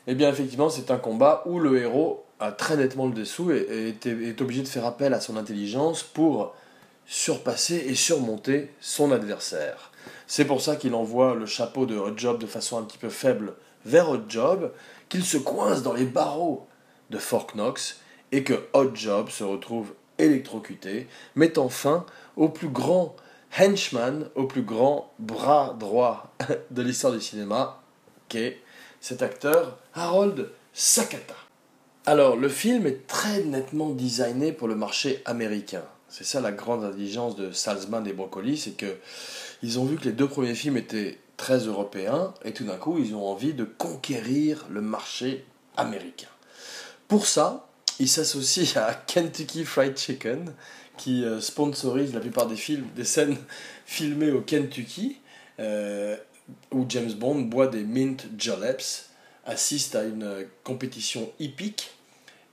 Eh 0.07 0.15
bien, 0.15 0.29
effectivement, 0.29 0.69
c'est 0.69 0.91
un 0.91 0.97
combat 0.97 1.43
où 1.45 1.59
le 1.59 1.81
héros 1.81 2.25
a 2.39 2.51
très 2.51 2.77
nettement 2.77 3.07
le 3.07 3.13
dessous 3.13 3.51
et, 3.51 3.95
est 4.05 4.41
obligé 4.41 4.61
de 4.61 4.67
faire 4.67 4.85
appel 4.85 5.13
à 5.13 5.21
son 5.21 5.37
intelligence 5.37 6.03
pour 6.03 6.53
surpasser 7.05 7.85
et 7.87 7.95
surmonter 7.95 8.71
son 8.79 9.11
adversaire. 9.11 9.91
C'est 10.27 10.45
pour 10.45 10.61
ça 10.61 10.75
qu'il 10.75 10.93
envoie 10.93 11.35
le 11.35 11.45
chapeau 11.45 11.85
de 11.85 11.99
Job 12.15 12.39
de 12.39 12.45
façon 12.45 12.77
un 12.77 12.83
petit 12.83 12.97
peu 12.97 13.09
faible 13.09 13.53
vers 13.85 14.19
Job, 14.29 14.71
qu'il 15.09 15.23
se 15.23 15.37
coince 15.37 15.81
dans 15.81 15.93
les 15.93 16.05
barreaux 16.05 16.67
de 17.09 17.17
Fort 17.17 17.47
Knox 17.55 17.99
et 18.31 18.43
que 18.43 18.53
Job 18.93 19.29
se 19.29 19.43
retrouve 19.43 19.93
électrocuté, 20.19 21.07
mettant 21.35 21.69
fin 21.69 22.05
au 22.35 22.49
plus 22.49 22.69
grand 22.69 23.15
henchman, 23.59 24.29
au 24.35 24.45
plus 24.45 24.61
grand 24.61 25.11
bras 25.19 25.75
droit 25.79 26.33
de 26.71 26.81
l'histoire 26.81 27.13
du 27.13 27.21
cinéma, 27.21 27.81
qu'est 28.27 28.59
cet 29.01 29.21
acteur 29.21 29.79
Harold 29.93 30.49
Sakata. 30.73 31.35
Alors, 32.05 32.35
le 32.35 32.49
film 32.49 32.87
est 32.87 33.07
très 33.07 33.43
nettement 33.43 33.89
designé 33.89 34.51
pour 34.51 34.67
le 34.67 34.75
marché 34.75 35.21
américain. 35.25 35.83
C'est 36.07 36.23
ça 36.23 36.41
la 36.41 36.51
grande 36.51 36.83
intelligence 36.83 37.35
de 37.35 37.51
Salzman 37.51 38.05
et 38.07 38.13
Broccoli, 38.13 38.57
c'est 38.57 38.71
que 38.71 38.97
ils 39.61 39.79
ont 39.79 39.85
vu 39.85 39.97
que 39.97 40.05
les 40.05 40.11
deux 40.11 40.27
premiers 40.27 40.55
films 40.55 40.77
étaient 40.77 41.19
très 41.37 41.59
européens 41.59 42.33
et 42.43 42.51
tout 42.51 42.63
d'un 42.63 42.77
coup 42.77 42.97
ils 42.97 43.13
ont 43.15 43.25
envie 43.25 43.53
de 43.53 43.63
conquérir 43.63 44.65
le 44.69 44.81
marché 44.81 45.45
américain. 45.77 46.27
Pour 47.07 47.27
ça, 47.27 47.68
ils 47.99 48.07
s'associent 48.07 48.81
à 48.81 48.93
Kentucky 48.93 49.65
Fried 49.65 49.97
Chicken 49.97 50.53
qui 50.97 51.23
euh, 51.23 51.39
sponsorise 51.39 52.13
la 52.13 52.19
plupart 52.19 52.47
des 52.47 52.55
films, 52.55 52.87
des 52.95 53.05
scènes 53.05 53.37
filmées 53.85 54.31
au 54.31 54.41
Kentucky 54.41 55.17
euh, 55.59 56.15
où 56.71 56.85
James 56.87 57.11
Bond 57.13 57.41
boit 57.41 57.67
des 57.67 57.83
mint 57.83 58.25
juleps, 58.37 59.09
assiste 59.45 59.95
à 59.95 60.03
une 60.03 60.23
euh, 60.23 60.43
compétition 60.63 61.31
hippique 61.39 61.91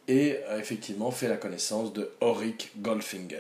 et 0.09 0.39
a 0.49 0.59
effectivement 0.59 1.11
fait 1.11 1.29
la 1.29 1.37
connaissance 1.37 1.93
de 1.93 2.11
Auric 2.21 2.73
Goldfinger. 2.79 3.39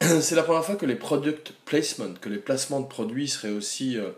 C'est 0.00 0.34
la 0.34 0.42
première 0.42 0.64
fois 0.64 0.76
que 0.76 0.86
les 0.86 0.94
product 0.94 1.52
placement, 1.64 2.14
que 2.20 2.28
les 2.28 2.38
placements 2.38 2.80
de 2.80 2.86
produits 2.86 3.28
seraient 3.28 3.52
aussi 3.52 3.98
euh, 3.98 4.10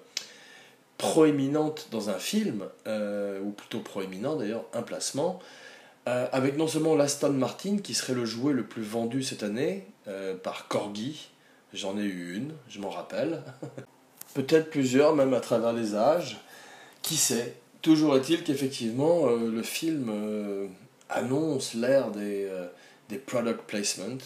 proéminentes 0.99 1.89
dans 1.91 2.11
un 2.11 2.19
film, 2.19 2.65
ou 2.87 3.51
plutôt 3.53 3.81
proéminent 3.81 4.37
d'ailleurs, 4.37 4.67
un 4.75 4.83
placement, 4.83 5.41
euh, 6.09 6.27
avec 6.33 6.57
non 6.57 6.67
seulement 6.67 6.95
l'Aston 6.95 7.33
Martin 7.33 7.79
qui 7.79 7.95
serait 7.95 8.15
le 8.15 8.25
jouet 8.25 8.53
le 8.53 8.65
plus 8.65 8.83
vendu 8.83 9.23
cette 9.23 9.43
année 9.43 9.87
par 10.43 10.67
Corgi, 10.67 11.29
j'en 11.73 11.97
ai 11.97 12.03
eu 12.03 12.35
une, 12.35 12.53
je 12.69 12.81
m'en 12.81 12.91
rappelle, 12.91 13.45
peut-être 14.35 14.71
plusieurs 14.71 15.15
même 15.15 15.33
à 15.35 15.39
travers 15.39 15.73
les 15.73 15.95
âges, 15.95 16.41
qui 17.01 17.15
sait? 17.15 17.55
Toujours 17.81 18.17
est-il 18.17 18.43
qu'effectivement 18.43 19.27
le 19.29 19.63
film 19.63 20.11
annonce 21.11 21.75
l'ère 21.75 22.11
des, 22.11 22.45
euh, 22.45 22.67
des 23.09 23.19
product 23.19 23.63
placement 23.63 24.19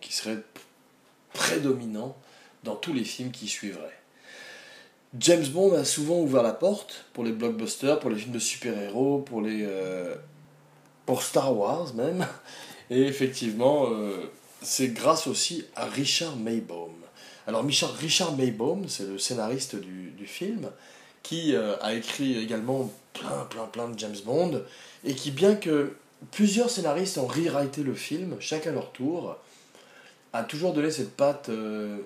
qui 0.00 0.12
serait 0.12 0.38
prédominant 1.32 2.16
dans 2.64 2.76
tous 2.76 2.92
les 2.92 3.04
films 3.04 3.30
qui 3.30 3.48
suivraient. 3.48 3.98
James 5.18 5.46
Bond 5.46 5.74
a 5.74 5.84
souvent 5.84 6.20
ouvert 6.20 6.42
la 6.42 6.52
porte 6.52 7.06
pour 7.12 7.24
les 7.24 7.32
blockbusters, 7.32 7.98
pour 7.98 8.10
les 8.10 8.16
films 8.16 8.32
de 8.32 8.38
super-héros, 8.38 9.18
pour 9.20 9.40
les 9.40 9.64
euh, 9.64 10.14
pour 11.06 11.22
Star 11.22 11.56
Wars 11.56 11.94
même. 11.94 12.26
Et 12.90 13.02
effectivement, 13.02 13.86
euh, 13.90 14.30
c'est 14.62 14.88
grâce 14.88 15.26
aussi 15.26 15.64
à 15.74 15.86
Richard 15.86 16.36
Maybaum. 16.36 16.92
Alors 17.46 17.64
Richard, 17.64 17.94
Richard 17.94 18.36
Maybaum, 18.36 18.88
c'est 18.88 19.06
le 19.06 19.18
scénariste 19.18 19.76
du, 19.76 20.10
du 20.10 20.26
film, 20.26 20.68
qui 21.22 21.56
a 21.56 21.94
écrit 21.94 22.38
également 22.38 22.92
plein, 23.12 23.46
plein, 23.50 23.66
plein 23.66 23.88
de 23.88 23.98
James 23.98 24.16
Bond, 24.24 24.62
et 25.04 25.14
qui, 25.14 25.30
bien 25.30 25.54
que 25.54 25.96
plusieurs 26.30 26.70
scénaristes 26.70 27.18
ont 27.18 27.26
rewrité 27.26 27.82
le 27.82 27.94
film, 27.94 28.36
chacun 28.40 28.70
à 28.70 28.74
leur 28.74 28.92
tour, 28.92 29.36
a 30.32 30.44
toujours 30.44 30.72
donné 30.72 30.90
cette 30.90 31.16
patte 31.16 31.48
euh, 31.48 31.98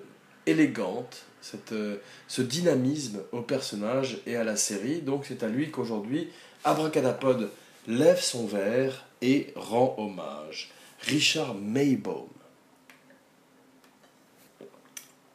élégante, 0.45 1.23
cette, 1.41 1.73
euh, 1.73 1.97
ce 2.27 2.41
dynamisme 2.41 3.21
au 3.31 3.41
personnage 3.41 4.19
et 4.25 4.35
à 4.35 4.43
la 4.43 4.55
série. 4.55 5.01
Donc 5.01 5.25
c'est 5.27 5.43
à 5.43 5.47
lui 5.47 5.71
qu'aujourd'hui, 5.71 6.29
Abracadapod 6.63 7.49
lève 7.87 8.21
son 8.21 8.45
verre 8.45 9.05
et 9.21 9.53
rend 9.55 9.95
hommage. 9.97 10.71
Richard 11.01 11.55
Maybaum. 11.55 12.27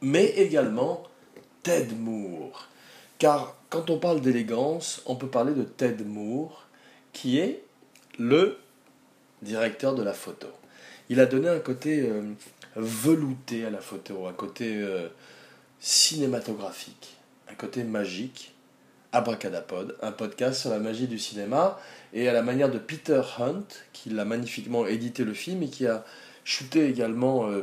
Mais 0.01 0.27
également 0.27 1.03
Ted 1.63 1.95
Moore. 1.95 2.69
Car 3.19 3.57
quand 3.71 3.91
on 3.91 3.99
parle 3.99 4.21
d'élégance, 4.21 5.03
on 5.07 5.17
peut 5.17 5.29
parler 5.29 5.55
de 5.55 5.63
Ted 5.63 6.05
Moore, 6.05 6.67
qui 7.13 7.39
est 7.39 7.63
le 8.19 8.59
directeur 9.43 9.95
de 9.95 10.03
la 10.03 10.13
photo. 10.13 10.49
Il 11.09 11.21
a 11.21 11.27
donné 11.27 11.49
un 11.49 11.61
côté 11.61 12.03
euh, 12.03 12.23
velouté 12.77 13.65
à 13.65 13.71
la 13.71 13.81
photo, 13.81 14.27
un 14.27 14.33
côté 14.33 14.77
euh, 14.77 15.09
cinématographique, 15.81 17.17
un 17.49 17.55
côté 17.55 17.85
magique. 17.85 18.55
Abracadapod, 19.17 19.97
un 20.03 20.13
podcast 20.13 20.61
sur 20.61 20.71
la 20.71 20.79
magie 20.79 21.07
du 21.07 21.19
cinéma 21.19 21.79
et 22.13 22.29
à 22.29 22.35
la 22.35 22.43
manière 22.43 22.71
de 22.71 22.79
Peter 22.79 23.23
Hunt, 23.39 23.65
qui 23.95 24.11
l'a 24.11 24.27
magnifiquement 24.27 24.87
édité 24.87 25.25
le 25.25 25.33
film 25.33 25.63
et 25.63 25.69
qui 25.69 25.87
a 25.87 26.05
shooté 26.45 26.87
également 26.87 27.49
euh, 27.49 27.63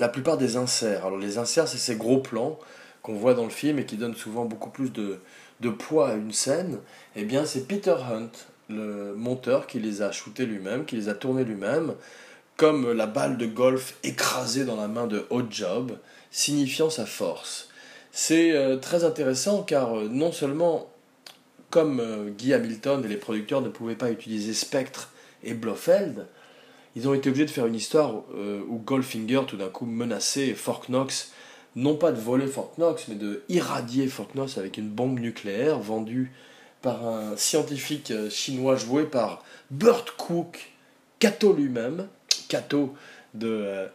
la 0.00 0.08
plupart 0.08 0.38
des 0.38 0.56
inserts. 0.56 1.04
Alors 1.04 1.18
les 1.18 1.36
inserts, 1.36 1.68
c'est 1.68 1.78
ces 1.78 1.96
gros 1.96 2.18
plans 2.18 2.58
qu'on 3.02 3.14
voit 3.14 3.34
dans 3.34 3.44
le 3.44 3.50
film 3.50 3.78
et 3.78 3.84
qui 3.84 3.98
donnent 3.98 4.16
souvent 4.16 4.46
beaucoup 4.46 4.70
plus 4.70 4.90
de, 4.90 5.20
de 5.60 5.68
poids 5.68 6.08
à 6.08 6.14
une 6.14 6.32
scène, 6.32 6.78
eh 7.16 7.24
bien 7.24 7.44
c'est 7.44 7.68
Peter 7.68 7.94
Hunt, 8.10 8.30
le 8.70 9.14
monteur, 9.14 9.66
qui 9.66 9.78
les 9.78 10.00
a 10.00 10.10
shootés 10.10 10.46
lui-même, 10.46 10.86
qui 10.86 10.96
les 10.96 11.10
a 11.10 11.14
tournés 11.14 11.44
lui-même, 11.44 11.94
comme 12.56 12.92
la 12.92 13.06
balle 13.06 13.36
de 13.36 13.46
golf 13.46 13.96
écrasée 14.02 14.64
dans 14.64 14.76
la 14.76 14.88
main 14.88 15.06
de 15.06 15.26
Hot 15.28 15.44
Job, 15.50 15.98
signifiant 16.30 16.88
sa 16.88 17.04
force. 17.04 17.68
C'est 18.18 18.52
euh, 18.52 18.78
très 18.78 19.04
intéressant 19.04 19.62
car 19.62 19.98
euh, 19.98 20.08
non 20.10 20.32
seulement, 20.32 20.88
comme 21.68 22.00
euh, 22.00 22.30
Guy 22.30 22.54
Hamilton 22.54 23.04
et 23.04 23.08
les 23.08 23.18
producteurs 23.18 23.60
ne 23.60 23.68
pouvaient 23.68 23.94
pas 23.94 24.10
utiliser 24.10 24.54
Spectre 24.54 25.10
et 25.44 25.52
Blofeld, 25.52 26.26
ils 26.96 27.06
ont 27.08 27.12
été 27.12 27.28
obligés 27.28 27.44
de 27.44 27.50
faire 27.50 27.66
une 27.66 27.74
histoire 27.74 28.22
où 28.70 28.78
Goldfinger 28.78 29.42
tout 29.46 29.58
d'un 29.58 29.68
coup 29.68 29.84
menaçait 29.84 30.54
Fort 30.54 30.86
Knox 30.88 31.32
non 31.76 31.94
pas 31.94 32.10
de 32.10 32.18
voler 32.18 32.46
Fort 32.46 32.72
Knox, 32.78 33.08
mais 33.08 33.16
de 33.16 33.42
irradier 33.50 34.06
Fort 34.06 34.28
Knox 34.34 34.56
avec 34.56 34.78
une 34.78 34.88
bombe 34.88 35.20
nucléaire 35.20 35.78
vendue 35.78 36.32
par 36.80 37.06
un 37.06 37.36
scientifique 37.36 38.14
chinois 38.30 38.76
joué 38.76 39.04
par 39.04 39.44
Burt 39.70 40.12
Cook, 40.16 40.72
Kato 41.18 41.52
lui-même, 41.52 42.08
Kato 42.48 42.94
de 43.34 43.86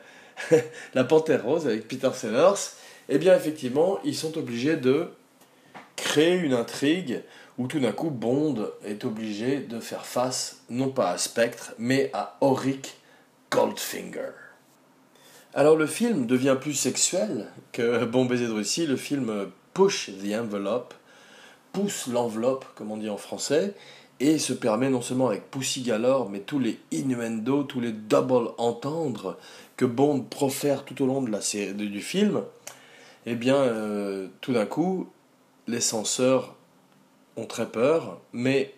La 0.94 1.04
Panthère 1.04 1.44
Rose 1.44 1.66
avec 1.66 1.88
Peter 1.88 2.12
Sellers, 2.14 2.76
eh 3.12 3.18
bien 3.18 3.36
effectivement, 3.36 4.00
ils 4.06 4.16
sont 4.16 4.38
obligés 4.38 4.78
de 4.78 5.10
créer 5.98 6.36
une 6.36 6.54
intrigue 6.54 7.22
où 7.58 7.68
tout 7.68 7.80
d'un 7.80 7.92
coup 7.92 8.10
Bond 8.10 8.70
est 8.86 9.04
obligé 9.04 9.60
de 9.60 9.80
faire 9.82 10.06
face 10.06 10.62
non 10.70 10.90
pas 10.90 11.12
à 11.12 11.18
Spectre, 11.18 11.74
mais 11.78 12.10
à 12.14 12.38
Auric 12.40 12.98
Goldfinger. 13.52 14.32
Alors 15.54 15.76
le 15.76 15.88
film 15.88 16.26
devient 16.26 16.56
plus 16.60 16.74
sexuel 16.74 17.48
que 17.74 18.06
Bon 18.06 18.24
baiser 18.24 18.48
de 18.48 18.54
Russie. 18.54 18.88
Le 18.88 18.96
film 18.96 19.52
push 19.74 20.10
the 20.24 20.34
envelope, 20.34 20.94
pousse 21.74 22.08
l'enveloppe, 22.08 22.66
comme 22.76 22.92
on 22.92 22.98
dit 22.98 23.10
en 23.10 23.18
français, 23.18 23.74
et 24.22 24.38
se 24.38 24.54
permet 24.54 24.90
non 24.90 25.02
seulement 25.02 25.28
avec 25.28 25.52
Pussy 25.52 25.82
Galore, 25.82 26.30
mais 26.30 26.40
tous 26.40 26.60
les 26.60 26.80
innuendos, 26.92 27.64
tous 27.64 27.82
les 27.82 27.92
double 27.92 28.52
entendre 28.58 29.38
que 29.76 29.86
Bond 29.86 30.22
profère 30.22 30.86
tout 30.86 31.02
au 31.04 31.08
long 31.08 31.22
de 31.22 31.32
la 31.32 31.42
série, 31.42 31.74
du 31.74 32.02
film, 32.02 32.44
eh 33.26 33.36
bien, 33.36 33.56
euh, 33.56 34.28
tout 34.42 34.54
d'un 34.54 34.66
coup, 34.66 35.10
les 35.68 35.82
censeurs 35.82 36.56
ont 37.38 37.46
très 37.46 37.68
peur, 37.68 38.20
mais, 38.34 38.74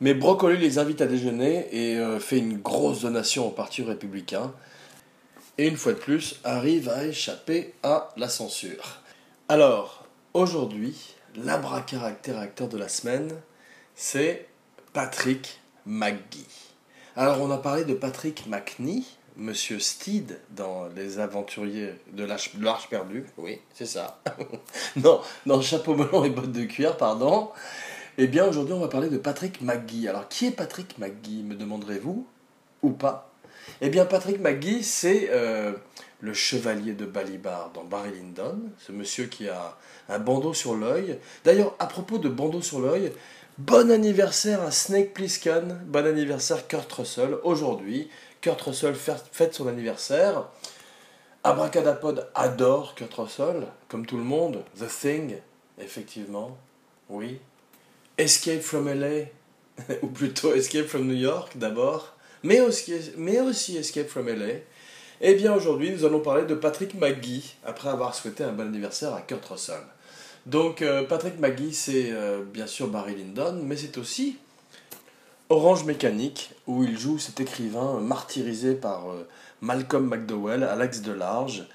mais 0.00 0.14
Broccoli 0.14 0.58
les 0.58 0.78
invite 0.78 1.00
à 1.00 1.06
déjeuner 1.06 1.68
et 1.72 1.98
euh, 1.98 2.20
fait 2.20 2.38
une 2.38 2.58
grosse 2.58 3.02
donation 3.02 3.48
au 3.48 3.50
Parti 3.50 3.82
républicain 3.82 4.52
et 5.58 5.68
une 5.68 5.76
fois 5.76 5.92
de 5.92 5.98
plus 5.98 6.40
arrive 6.44 6.88
à 6.88 7.04
échapper 7.04 7.74
à 7.82 8.08
la 8.16 8.28
censure. 8.28 9.00
Alors, 9.48 10.06
aujourd'hui, 10.32 11.14
l'abracaractère 11.34 12.38
acteur 12.38 12.68
de 12.68 12.78
la 12.78 12.88
semaine, 12.88 13.32
c'est 13.94 14.48
Patrick 14.92 15.60
McGee. 15.86 16.46
Alors, 17.16 17.40
on 17.40 17.50
a 17.50 17.58
parlé 17.58 17.84
de 17.84 17.94
Patrick 17.94 18.46
McNee, 18.46 19.04
Monsieur 19.40 19.78
Steed 19.78 20.38
dans 20.50 20.88
Les 20.94 21.18
Aventuriers 21.18 21.94
de 22.12 22.24
l'Arche 22.24 22.90
perdue. 22.90 23.24
Oui, 23.38 23.58
c'est 23.72 23.86
ça. 23.86 24.20
non, 24.96 25.22
dans 25.46 25.62
Chapeau 25.62 25.94
melon 25.94 26.24
et 26.24 26.30
bottes 26.30 26.52
de 26.52 26.64
cuir, 26.64 26.98
pardon. 26.98 27.48
Eh 28.18 28.26
bien, 28.26 28.46
aujourd'hui, 28.46 28.74
on 28.74 28.80
va 28.80 28.88
parler 28.88 29.08
de 29.08 29.16
Patrick 29.16 29.62
McGee. 29.62 30.08
Alors, 30.08 30.28
qui 30.28 30.48
est 30.48 30.50
Patrick 30.50 30.98
McGee, 30.98 31.42
me 31.42 31.54
demanderez-vous 31.54 32.26
Ou 32.82 32.90
pas? 32.90 33.32
Eh 33.80 33.88
bien, 33.88 34.04
Patrick 34.04 34.40
McGee, 34.40 34.82
c'est 34.82 35.30
euh, 35.30 35.72
le 36.20 36.34
chevalier 36.34 36.92
de 36.92 37.06
Balibar 37.06 37.70
dans 37.72 37.84
Barry 37.84 38.10
Lyndon, 38.12 38.60
ce 38.78 38.92
monsieur 38.92 39.24
qui 39.24 39.48
a 39.48 39.74
un 40.10 40.18
bandeau 40.18 40.52
sur 40.52 40.74
l'œil. 40.74 41.18
D'ailleurs, 41.44 41.74
à 41.78 41.86
propos 41.86 42.18
de 42.18 42.28
bandeau 42.28 42.60
sur 42.60 42.78
l'œil, 42.78 43.10
bon 43.56 43.90
anniversaire 43.90 44.60
à 44.60 44.70
Snake 44.70 45.14
Plissken, 45.14 45.80
bon 45.86 46.06
anniversaire 46.06 46.68
Kurt 46.68 46.92
Russell. 46.92 47.38
Aujourd'hui, 47.42 48.10
Kurt 48.40 48.60
Russell 48.62 48.94
fête 48.94 49.54
son 49.54 49.68
anniversaire. 49.68 50.48
Abracadapod 51.44 52.28
adore 52.34 52.94
Kurt 52.94 53.14
Russell, 53.14 53.66
comme 53.88 54.06
tout 54.06 54.16
le 54.16 54.22
monde. 54.22 54.62
The 54.78 54.88
Thing, 54.88 55.36
effectivement, 55.78 56.56
oui. 57.08 57.40
Escape 58.18 58.60
from 58.60 58.88
LA, 58.88 59.26
ou 60.02 60.08
plutôt 60.08 60.54
Escape 60.54 60.86
from 60.86 61.06
New 61.06 61.16
York 61.16 61.56
d'abord, 61.56 62.14
mais 62.42 62.60
aussi, 62.60 62.92
Escape 63.76 64.08
from 64.08 64.28
LA. 64.28 64.60
Eh 65.22 65.34
bien 65.34 65.54
aujourd'hui, 65.54 65.90
nous 65.90 66.04
allons 66.06 66.20
parler 66.20 66.46
de 66.46 66.54
Patrick 66.54 66.94
McGee, 66.94 67.54
après 67.64 67.90
avoir 67.90 68.14
souhaité 68.14 68.42
un 68.44 68.52
bon 68.52 68.66
anniversaire 68.66 69.14
à 69.14 69.20
Kurt 69.20 69.44
Russell. 69.44 69.82
Donc 70.46 70.80
euh, 70.80 71.04
Patrick 71.04 71.38
McGee, 71.38 71.74
c'est 71.74 72.10
euh, 72.10 72.42
bien 72.42 72.66
sûr 72.66 72.88
Barry 72.88 73.14
Lyndon, 73.14 73.60
mais 73.62 73.76
c'est 73.76 73.98
aussi 73.98 74.38
Orange 75.52 75.84
Mécanique, 75.84 76.52
où 76.68 76.84
il 76.84 76.96
joue 76.96 77.18
cet 77.18 77.40
écrivain 77.40 77.98
martyrisé 77.98 78.74
par 78.74 79.10
euh, 79.10 79.26
Malcolm 79.60 80.06
McDowell 80.06 80.62
à 80.62 80.76
l'axe 80.76 81.02
de 81.02 81.10
large, 81.10 81.66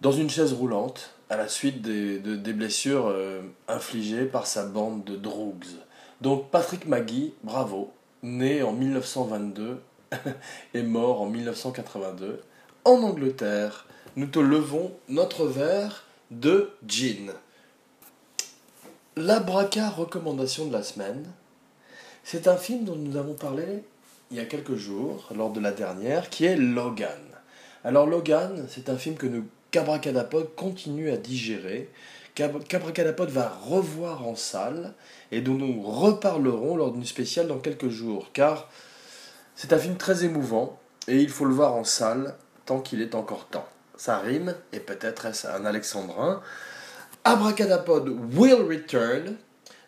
dans 0.00 0.12
une 0.12 0.30
chaise 0.30 0.52
roulante, 0.52 1.10
à 1.28 1.36
la 1.36 1.48
suite 1.48 1.82
des, 1.82 2.52
blessures 2.52 3.08
euh, 3.08 3.42
infligées 3.66 4.26
par 4.26 4.46
sa 4.46 4.64
bande 4.64 5.02
de 5.02 5.16
drogues. 5.16 5.64
Donc 6.20 6.50
Patrick 6.50 6.86
McGee, 6.86 7.34
bravo, 7.42 7.92
né 8.22 8.62
en 8.62 8.72
1922 8.72 9.82
et 10.74 10.82
mort 10.82 11.20
en 11.20 11.26
1982, 11.26 12.42
en 12.84 13.02
Angleterre. 13.02 13.86
Nous 14.14 14.26
te 14.26 14.38
levons 14.38 14.92
notre 15.08 15.46
verre 15.46 16.04
de 16.30 16.70
gin. 16.86 17.32
La 19.16 19.40
braca 19.40 19.90
recommandation 19.90 20.66
de 20.66 20.72
la 20.72 20.84
semaine, 20.84 21.26
c'est 22.24 22.48
un 22.48 22.56
film 22.56 22.84
dont 22.84 22.96
nous 22.96 23.16
avons 23.16 23.34
parlé 23.34 23.84
il 24.30 24.38
y 24.38 24.40
a 24.40 24.46
quelques 24.46 24.76
jours, 24.76 25.28
lors 25.36 25.52
de 25.52 25.60
la 25.60 25.72
dernière, 25.72 26.30
qui 26.30 26.46
est 26.46 26.56
Logan. 26.56 27.20
Alors 27.84 28.06
Logan, 28.06 28.66
c'est 28.68 28.88
un 28.88 28.96
film 28.96 29.16
que 29.16 29.26
nous, 29.26 29.44
Cabracadapod, 29.70 30.54
continue 30.54 31.10
à 31.10 31.18
digérer. 31.18 31.90
Cabracadapod 32.34 33.28
va 33.28 33.50
revoir 33.66 34.26
en 34.26 34.34
salle 34.34 34.94
et 35.30 35.42
dont 35.42 35.54
nous 35.54 35.82
reparlerons 35.82 36.76
lors 36.76 36.92
d'une 36.92 37.04
spéciale 37.04 37.46
dans 37.46 37.58
quelques 37.58 37.90
jours, 37.90 38.30
car 38.32 38.70
c'est 39.54 39.74
un 39.74 39.78
film 39.78 39.96
très 39.96 40.24
émouvant 40.24 40.78
et 41.08 41.18
il 41.18 41.28
faut 41.28 41.44
le 41.44 41.54
voir 41.54 41.74
en 41.74 41.84
salle 41.84 42.34
tant 42.64 42.80
qu'il 42.80 43.02
est 43.02 43.14
encore 43.14 43.48
temps. 43.48 43.68
Ça 43.96 44.18
rime, 44.18 44.54
et 44.72 44.80
peut-être 44.80 45.26
est-ce 45.26 45.46
un 45.46 45.66
alexandrin. 45.66 46.40
Abracadapod 47.24 48.08
will 48.34 48.62
return, 48.66 49.36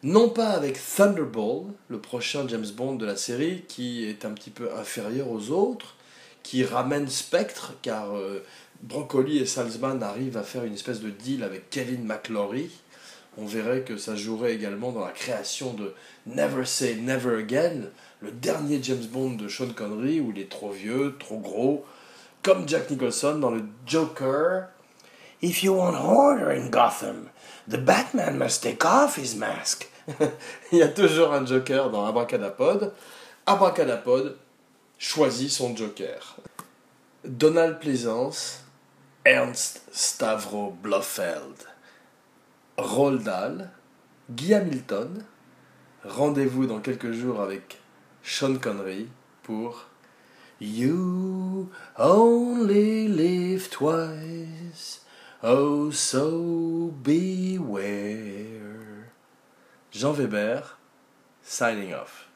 non 0.04 0.28
pas 0.28 0.50
avec 0.50 0.78
Thunderball, 0.78 1.64
le 1.88 1.98
prochain 1.98 2.46
James 2.46 2.66
Bond 2.76 2.96
de 2.96 3.06
la 3.06 3.16
série, 3.16 3.64
qui 3.68 4.04
est 4.04 4.26
un 4.26 4.32
petit 4.32 4.50
peu 4.50 4.68
inférieur 4.74 5.30
aux 5.30 5.48
autres, 5.48 5.96
qui 6.42 6.62
ramène 6.62 7.08
Spectre, 7.08 7.72
car 7.80 8.14
euh, 8.14 8.44
Broccoli 8.82 9.38
et 9.38 9.46
Salzman 9.46 10.02
arrivent 10.02 10.36
à 10.36 10.42
faire 10.42 10.64
une 10.64 10.74
espèce 10.74 11.00
de 11.00 11.08
deal 11.08 11.42
avec 11.42 11.70
Kevin 11.70 12.04
McClory. 12.04 12.70
On 13.38 13.46
verrait 13.46 13.80
que 13.80 13.96
ça 13.96 14.14
jouerait 14.14 14.52
également 14.52 14.92
dans 14.92 15.06
la 15.06 15.10
création 15.10 15.72
de 15.72 15.94
Never 16.26 16.66
Say 16.66 16.96
Never 16.96 17.38
Again, 17.38 17.88
le 18.20 18.30
dernier 18.30 18.80
James 18.82 19.06
Bond 19.10 19.36
de 19.36 19.48
Sean 19.48 19.70
Connery, 19.74 20.20
où 20.20 20.32
il 20.36 20.38
est 20.38 20.50
trop 20.50 20.70
vieux, 20.70 21.16
trop 21.18 21.38
gros, 21.38 21.86
comme 22.42 22.68
Jack 22.68 22.90
Nicholson 22.90 23.38
dans 23.38 23.50
le 23.50 23.62
Joker. 23.86 24.66
If 25.40 25.62
you 25.62 25.72
want 25.72 25.96
order 25.96 26.50
in 26.50 26.68
Gotham, 26.68 27.30
the 27.66 27.78
Batman 27.78 28.36
must 28.36 28.62
take 28.62 28.84
off 28.84 29.16
his 29.16 29.34
mask. 29.34 29.88
il 30.72 30.78
y 30.78 30.82
a 30.82 30.88
toujours 30.88 31.32
un 31.32 31.44
Joker 31.44 31.90
dans 31.90 32.06
Abracadapod. 32.06 32.92
Abracadapod 33.46 34.36
choisit 34.98 35.50
son 35.50 35.76
Joker. 35.76 36.36
Donald 37.24 37.78
Pleasance, 37.80 38.64
Ernst 39.24 39.82
Stavro 39.92 40.70
Blofeld, 40.82 41.66
Roald 42.76 43.22
Dahl, 43.22 43.70
Guy 44.30 44.54
Hamilton. 44.54 45.24
Rendez-vous 46.04 46.66
dans 46.66 46.80
quelques 46.80 47.12
jours 47.12 47.40
avec 47.40 47.78
Sean 48.22 48.56
Connery 48.56 49.08
pour 49.42 49.86
You 50.60 51.70
only 51.98 53.08
live 53.08 53.68
twice, 53.70 55.00
oh 55.42 55.90
so 55.90 56.92
beware. 57.02 58.93
Jean 59.94 60.16
Weber, 60.16 60.64
signing 61.40 61.94
off. 61.94 62.26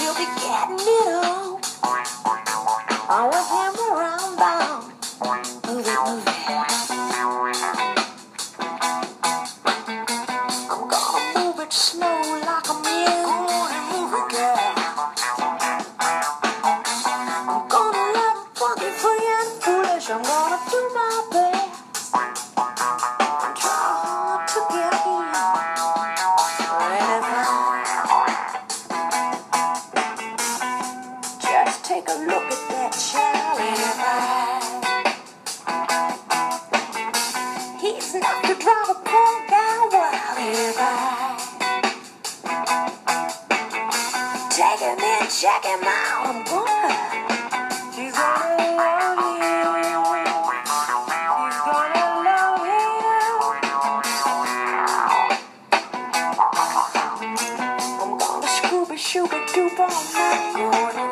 You'll 0.00 0.14
be 0.14 0.24
getting 0.24 0.78
it 0.80 1.11
you 59.14 59.24
would 59.26 59.46
do 59.52 59.70
all. 59.78 61.11